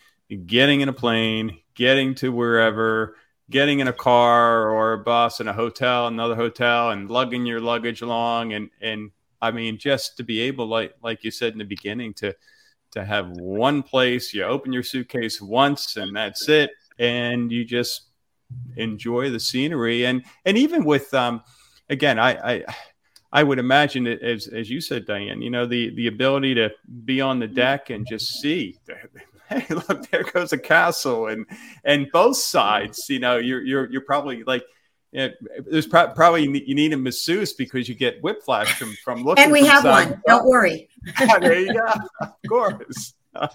getting 0.47 0.81
in 0.81 0.89
a 0.89 0.93
plane, 0.93 1.59
getting 1.75 2.15
to 2.17 2.33
wherever, 2.33 3.17
getting 3.51 3.81
in 3.81 3.89
a 3.89 3.93
car 3.93 4.71
or 4.71 4.95
a 4.95 4.99
bus 4.99 5.41
in 5.41 5.49
a 5.49 5.53
hotel, 5.53 6.07
another 6.07 6.35
hotel, 6.35 6.91
and 6.91 7.11
lugging 7.11 7.47
your 7.47 7.61
luggage 7.61 8.03
along, 8.03 8.53
and 8.53 8.71
and 8.81 9.11
I 9.41 9.51
mean, 9.51 9.79
just 9.79 10.17
to 10.17 10.25
be 10.25 10.41
able, 10.41 10.67
like 10.67 10.95
like 11.03 11.23
you 11.25 11.31
said 11.31 11.53
in 11.53 11.59
the 11.59 11.65
beginning, 11.65 12.15
to 12.15 12.35
to 12.93 13.05
have 13.05 13.31
one 13.33 13.83
place, 13.83 14.33
you 14.33 14.45
open 14.45 14.73
your 14.73 14.83
suitcase 14.83 15.41
once, 15.41 15.97
and 15.97 16.15
that's 16.15 16.49
it, 16.49 16.71
and 16.99 17.51
you 17.51 17.65
just 17.65 18.03
enjoy 18.77 19.31
the 19.31 19.41
scenery, 19.41 20.05
and 20.05 20.25
and 20.45 20.57
even 20.57 20.85
with 20.85 21.13
um, 21.15 21.43
again, 21.89 22.19
I 22.19 22.55
I. 22.57 22.65
I 23.35 23.43
would 23.43 23.59
imagine 23.59 24.07
it 24.07 24.21
as 24.21 24.47
as 24.47 24.69
you 24.69 24.83
said, 24.83 25.07
Diane. 25.07 25.41
You 25.41 25.49
know 25.49 25.65
the 25.65 25.89
the 25.95 26.07
ability 26.07 26.55
to 26.57 26.71
be 27.07 27.23
on 27.23 27.39
the 27.39 27.47
deck 27.47 27.89
and 27.89 28.07
just 28.07 28.43
see 28.43 28.79
hey, 29.49 29.75
look, 29.75 30.11
there 30.11 30.23
goes 30.23 30.53
a 30.53 30.59
castle, 30.59 31.29
and 31.29 31.47
and 31.85 32.11
both 32.13 32.37
sides, 32.37 33.07
you 33.09 33.19
know, 33.19 33.39
you're 33.39 33.63
you're 33.63 33.91
you're 33.91 34.03
probably 34.03 34.45
like. 34.45 34.65
You 35.13 35.29
know, 35.29 35.35
there's 35.71 35.87
pro- 35.87 36.09
probably 36.09 36.45
you 36.45 36.75
need 36.75 36.93
a 36.93 36.97
masseuse 36.97 37.53
because 37.53 37.89
you 37.89 37.95
get 37.95 38.23
whiplash 38.23 38.79
from 38.79 38.95
from 39.05 39.23
looking. 39.23 39.45
And 39.45 39.53
we 39.53 39.65
have 39.67 39.85
one. 39.85 40.21
Don't 40.27 40.47
worry. 40.47 40.89
there 41.41 41.61
you 41.61 41.75
go. 41.75 41.93
Of 42.21 42.35
course. 42.49 43.15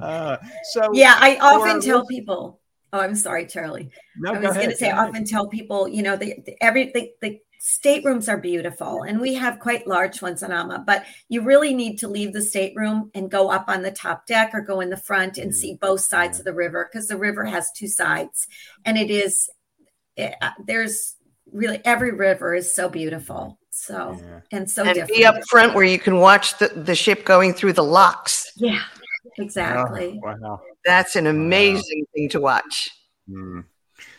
Uh, 0.00 0.36
so 0.74 0.90
yeah, 0.92 1.16
I 1.18 1.38
often 1.40 1.80
tell 1.80 2.04
people. 2.04 2.60
Oh, 2.92 3.00
I'm 3.00 3.14
sorry, 3.14 3.46
Charlie. 3.46 3.90
No, 4.18 4.34
I 4.34 4.38
was 4.38 4.54
going 4.54 4.68
to 4.68 4.76
say, 4.76 4.90
I 4.90 5.06
often 5.06 5.24
tell 5.24 5.48
people, 5.48 5.88
you 5.88 6.02
know, 6.02 6.14
the, 6.14 6.34
the 6.44 6.62
every 6.62 6.92
the, 6.92 7.10
the 7.22 7.40
staterooms 7.58 8.28
are 8.28 8.36
beautiful 8.36 9.02
and 9.02 9.20
we 9.20 9.34
have 9.34 9.58
quite 9.58 9.86
large 9.86 10.22
ones 10.22 10.42
on 10.42 10.52
Ama, 10.52 10.84
but 10.86 11.04
you 11.28 11.42
really 11.42 11.74
need 11.74 11.96
to 11.96 12.08
leave 12.08 12.32
the 12.32 12.42
stateroom 12.42 13.10
and 13.14 13.30
go 13.30 13.50
up 13.50 13.64
on 13.68 13.82
the 13.82 13.90
top 13.90 14.26
deck 14.26 14.50
or 14.52 14.60
go 14.60 14.80
in 14.80 14.90
the 14.90 14.96
front 14.96 15.36
and 15.38 15.54
see 15.54 15.74
both 15.74 16.00
sides 16.00 16.38
of 16.38 16.44
the 16.44 16.52
river 16.52 16.88
because 16.88 17.08
the 17.08 17.16
river 17.16 17.44
has 17.44 17.70
two 17.74 17.88
sides 17.88 18.46
and 18.84 18.96
it 18.96 19.10
is, 19.10 19.50
it, 20.16 20.34
uh, 20.40 20.50
there's 20.66 21.16
really 21.52 21.80
every 21.84 22.12
river 22.12 22.54
is 22.54 22.74
so 22.74 22.88
beautiful. 22.88 23.58
So, 23.70 24.18
yeah. 24.20 24.40
and 24.52 24.70
so 24.70 24.82
and 24.82 24.94
different. 24.94 25.16
be 25.16 25.26
up 25.26 25.36
front 25.50 25.74
where 25.74 25.84
you 25.84 25.98
can 25.98 26.18
watch 26.18 26.58
the, 26.58 26.68
the 26.68 26.94
ship 26.94 27.24
going 27.24 27.52
through 27.52 27.74
the 27.74 27.84
locks. 27.84 28.50
Yeah, 28.56 28.82
exactly. 29.38 30.18
Oh, 30.24 30.34
wow. 30.40 30.60
That's 30.84 31.16
an 31.16 31.26
amazing 31.26 32.00
wow. 32.00 32.12
thing 32.14 32.28
to 32.30 32.40
watch. 32.40 32.90
Mm. 33.28 33.64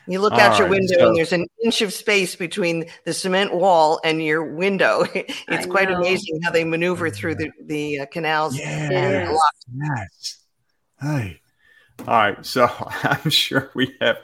You 0.07 0.21
look 0.21 0.33
out 0.33 0.53
All 0.53 0.57
your 0.59 0.67
right, 0.67 0.79
window 0.79 0.97
so, 0.97 1.07
and 1.07 1.17
there's 1.17 1.33
an 1.33 1.45
inch 1.63 1.81
of 1.81 1.91
space 1.91 2.35
between 2.35 2.85
the 3.03 3.13
cement 3.13 3.53
wall 3.53 3.99
and 4.03 4.23
your 4.23 4.43
window. 4.43 5.05
It's 5.15 5.65
I 5.65 5.69
quite 5.69 5.89
know. 5.89 5.97
amazing 5.97 6.41
how 6.43 6.51
they 6.51 6.63
maneuver 6.63 7.09
through 7.09 7.35
the, 7.35 7.51
the 7.65 7.99
uh, 8.01 8.05
canals. 8.05 8.57
Yes. 8.57 9.37
yes. 9.73 10.37
Hey. 11.01 11.41
All 11.99 12.05
right. 12.05 12.45
So 12.45 12.69
I'm 13.03 13.29
sure 13.29 13.71
we 13.75 13.95
have 14.01 14.17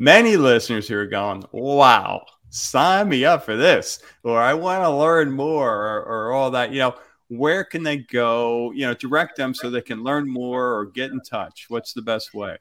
many 0.00 0.36
listeners 0.36 0.88
here 0.88 1.02
are 1.02 1.06
going, 1.06 1.44
wow, 1.52 2.24
sign 2.48 3.08
me 3.08 3.24
up 3.24 3.44
for 3.44 3.56
this, 3.56 4.00
or 4.24 4.40
I 4.40 4.54
want 4.54 4.82
to 4.82 4.90
learn 4.90 5.30
more, 5.30 5.70
or, 5.70 6.02
or 6.02 6.32
all 6.32 6.50
that. 6.50 6.72
You 6.72 6.80
know, 6.80 6.94
where 7.28 7.62
can 7.62 7.84
they 7.84 7.98
go? 7.98 8.72
You 8.72 8.88
know, 8.88 8.94
direct 8.94 9.36
them 9.36 9.54
so 9.54 9.70
they 9.70 9.82
can 9.82 10.02
learn 10.02 10.28
more 10.28 10.74
or 10.74 10.86
get 10.86 11.12
in 11.12 11.20
touch. 11.20 11.66
What's 11.68 11.92
the 11.92 12.02
best 12.02 12.34
way? 12.34 12.56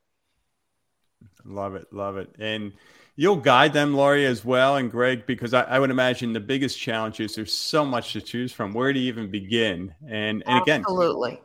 Love 1.45 1.75
it. 1.75 1.87
Love 1.93 2.17
it. 2.17 2.35
And 2.39 2.73
You'll 3.19 3.37
guide 3.37 3.73
them, 3.73 3.95
Laurie, 3.95 4.27
as 4.27 4.45
well, 4.45 4.77
and 4.77 4.91
Greg, 4.91 5.25
because 5.25 5.55
I, 5.55 5.63
I, 5.63 5.79
would 5.79 5.89
imagine 5.89 6.35
the 6.35 6.41
biggest 6.41 6.79
challenge 6.79 7.19
is 7.19 7.35
there's 7.35 7.57
so 7.57 7.83
much 7.83 8.13
to 8.13 8.21
choose 8.21 8.53
from. 8.53 8.75
Where 8.75 8.93
do 8.93 9.01
you 9.01 9.09
even 9.09 9.31
begin? 9.31 9.95
And 10.07 10.43
and 10.47 10.61
again, 10.61 10.83
absolutely 10.83 11.41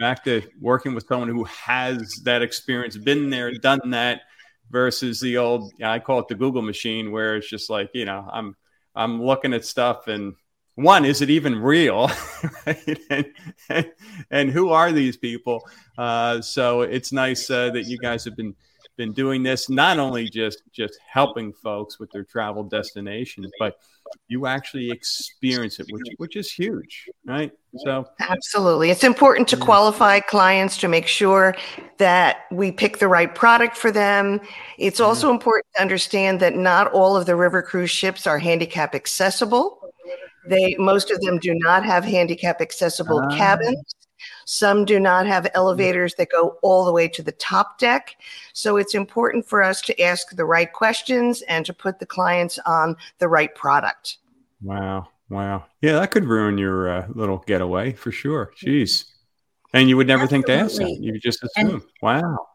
back 0.00 0.24
to 0.24 0.42
working 0.60 0.94
with 0.94 1.06
someone 1.06 1.28
who 1.28 1.44
has 1.44 2.02
that 2.24 2.42
experience, 2.42 2.96
been 2.96 3.30
there, 3.30 3.52
done 3.52 3.90
that, 3.90 4.22
versus 4.70 5.20
the 5.20 5.36
old 5.36 5.72
I 5.82 5.98
call 5.98 6.20
it 6.20 6.28
the 6.28 6.34
Google 6.34 6.62
machine, 6.62 7.12
where 7.12 7.36
it's 7.36 7.48
just 7.48 7.70
like 7.70 7.90
you 7.94 8.04
know 8.04 8.28
I'm 8.32 8.56
I'm 8.94 9.22
looking 9.22 9.54
at 9.54 9.64
stuff 9.64 10.08
and 10.08 10.34
one 10.76 11.04
is 11.04 11.20
it 11.20 11.30
even 11.30 11.58
real 11.58 12.10
right? 12.66 12.98
and, 13.10 13.26
and, 13.68 13.92
and, 14.30 14.50
who 14.50 14.70
are 14.70 14.92
these 14.92 15.16
people 15.16 15.68
uh, 15.98 16.40
so 16.40 16.82
it's 16.82 17.12
nice 17.12 17.50
uh, 17.50 17.70
that 17.70 17.86
you 17.86 17.98
guys 17.98 18.24
have 18.24 18.36
been 18.36 18.54
been 19.00 19.12
doing 19.12 19.42
this 19.42 19.70
not 19.70 19.98
only 19.98 20.28
just 20.28 20.62
just 20.72 20.98
helping 21.08 21.54
folks 21.54 21.98
with 21.98 22.10
their 22.10 22.24
travel 22.24 22.62
destinations 22.62 23.50
but 23.58 23.78
you 24.28 24.46
actually 24.46 24.90
experience 24.90 25.80
it 25.80 25.86
which 25.90 26.08
which 26.18 26.36
is 26.36 26.52
huge 26.52 27.08
right? 27.24 27.52
So 27.76 28.04
absolutely. 28.18 28.90
It's 28.90 29.04
important 29.04 29.46
to 29.48 29.56
qualify 29.56 30.20
clients 30.20 30.76
to 30.78 30.88
make 30.88 31.06
sure 31.06 31.54
that 31.98 32.46
we 32.50 32.72
pick 32.72 32.98
the 32.98 33.06
right 33.06 33.32
product 33.32 33.76
for 33.76 33.92
them. 33.92 34.40
It's 34.76 34.98
also 34.98 35.30
important 35.30 35.66
to 35.76 35.82
understand 35.82 36.40
that 36.40 36.56
not 36.56 36.92
all 36.92 37.16
of 37.16 37.26
the 37.26 37.36
river 37.36 37.62
cruise 37.62 37.90
ships 37.90 38.26
are 38.26 38.38
handicap 38.38 38.94
accessible. 38.94 39.92
They 40.48 40.74
most 40.78 41.10
of 41.10 41.20
them 41.20 41.38
do 41.38 41.54
not 41.54 41.84
have 41.84 42.04
handicap 42.04 42.60
accessible 42.60 43.20
uh, 43.20 43.36
cabins 43.36 43.94
some 44.44 44.84
do 44.84 44.98
not 44.98 45.26
have 45.26 45.50
elevators 45.54 46.14
that 46.14 46.30
go 46.30 46.58
all 46.62 46.84
the 46.84 46.92
way 46.92 47.08
to 47.08 47.22
the 47.22 47.32
top 47.32 47.78
deck. 47.78 48.16
So 48.52 48.76
it's 48.76 48.94
important 48.94 49.46
for 49.46 49.62
us 49.62 49.80
to 49.82 50.02
ask 50.02 50.34
the 50.34 50.44
right 50.44 50.72
questions 50.72 51.42
and 51.42 51.64
to 51.66 51.72
put 51.72 51.98
the 51.98 52.06
clients 52.06 52.58
on 52.66 52.96
the 53.18 53.28
right 53.28 53.54
product. 53.54 54.18
Wow. 54.62 55.08
Wow. 55.28 55.64
Yeah, 55.80 55.92
that 55.92 56.10
could 56.10 56.24
ruin 56.24 56.58
your 56.58 56.90
uh, 56.90 57.06
little 57.14 57.38
getaway 57.38 57.92
for 57.92 58.10
sure. 58.10 58.52
Jeez. 58.60 59.04
And 59.72 59.88
you 59.88 59.96
would 59.96 60.08
never 60.08 60.24
Absolutely. 60.24 60.52
think 60.52 60.58
to 60.58 60.64
ask 60.64 60.82
that. 60.82 60.98
You 61.00 61.18
just 61.20 61.44
assume. 61.44 61.74
And 61.74 61.82
wow. 62.02 62.46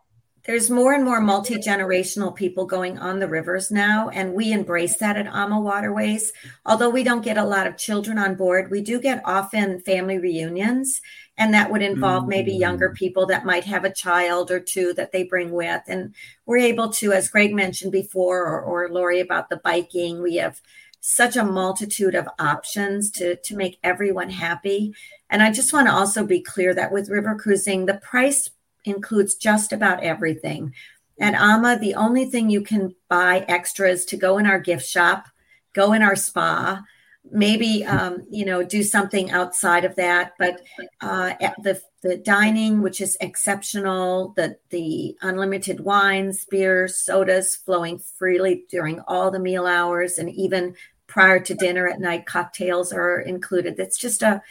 There's 0.45 0.69
more 0.69 0.93
and 0.93 1.03
more 1.03 1.21
multi 1.21 1.55
generational 1.55 2.35
people 2.35 2.67
going 2.67 2.99
on 2.99 3.17
the 3.17 3.27
rivers 3.27 3.71
now, 3.71 4.09
and 4.09 4.33
we 4.33 4.51
embrace 4.51 4.95
that 4.97 5.17
at 5.17 5.25
AMA 5.25 5.59
Waterways. 5.59 6.31
Although 6.67 6.91
we 6.91 7.03
don't 7.03 7.23
get 7.23 7.37
a 7.37 7.43
lot 7.43 7.65
of 7.65 7.77
children 7.77 8.19
on 8.19 8.35
board, 8.35 8.69
we 8.69 8.81
do 8.81 9.01
get 9.01 9.23
often 9.25 9.81
family 9.81 10.19
reunions, 10.19 11.01
and 11.35 11.51
that 11.55 11.71
would 11.71 11.81
involve 11.81 12.23
mm-hmm. 12.23 12.29
maybe 12.29 12.53
younger 12.53 12.91
people 12.91 13.25
that 13.25 13.45
might 13.45 13.63
have 13.63 13.85
a 13.85 13.93
child 13.93 14.51
or 14.51 14.59
two 14.59 14.93
that 14.93 15.11
they 15.11 15.23
bring 15.23 15.49
with. 15.49 15.81
And 15.87 16.13
we're 16.45 16.57
able 16.57 16.89
to, 16.89 17.11
as 17.11 17.29
Greg 17.29 17.51
mentioned 17.51 17.91
before, 17.91 18.45
or, 18.45 18.61
or 18.61 18.89
Laurie 18.89 19.21
about 19.21 19.49
the 19.49 19.57
biking, 19.57 20.21
we 20.21 20.35
have 20.35 20.61
such 21.01 21.35
a 21.35 21.43
multitude 21.43 22.13
of 22.13 22.27
options 22.37 23.09
to, 23.11 23.35
to 23.35 23.55
make 23.55 23.79
everyone 23.83 24.29
happy. 24.29 24.93
And 25.29 25.41
I 25.41 25.51
just 25.51 25.73
want 25.73 25.87
to 25.87 25.93
also 25.93 26.25
be 26.25 26.41
clear 26.41 26.73
that 26.75 26.91
with 26.91 27.09
river 27.09 27.35
cruising, 27.35 27.85
the 27.85 27.95
price 27.95 28.49
includes 28.85 29.35
just 29.35 29.73
about 29.73 30.03
everything. 30.03 30.73
At 31.19 31.33
AMA, 31.33 31.79
the 31.79 31.95
only 31.95 32.25
thing 32.25 32.49
you 32.49 32.61
can 32.61 32.93
buy 33.09 33.45
extra 33.47 33.89
is 33.89 34.05
to 34.05 34.17
go 34.17 34.37
in 34.37 34.45
our 34.45 34.59
gift 34.59 34.85
shop, 34.85 35.27
go 35.73 35.93
in 35.93 36.01
our 36.01 36.15
spa, 36.15 36.83
maybe 37.31 37.83
um, 37.85 38.25
you 38.29 38.45
know 38.45 38.63
do 38.63 38.83
something 38.83 39.31
outside 39.31 39.85
of 39.85 39.95
that. 39.95 40.33
But 40.37 40.61
uh, 41.01 41.33
the 41.63 41.81
the 42.01 42.17
dining, 42.17 42.81
which 42.81 43.01
is 43.01 43.17
exceptional, 43.21 44.33
the 44.35 44.57
the 44.69 45.17
unlimited 45.21 45.79
wines, 45.79 46.45
beers, 46.45 46.97
sodas 46.97 47.55
flowing 47.55 47.99
freely 47.99 48.65
during 48.69 48.99
all 49.07 49.31
the 49.31 49.39
meal 49.39 49.65
hours, 49.65 50.17
and 50.17 50.29
even 50.31 50.75
prior 51.07 51.39
to 51.39 51.53
dinner 51.53 51.87
at 51.87 51.99
night, 51.99 52.25
cocktails 52.25 52.91
are 52.91 53.19
included. 53.21 53.79
It's 53.79 53.97
just 53.97 54.21
a, 54.21 54.41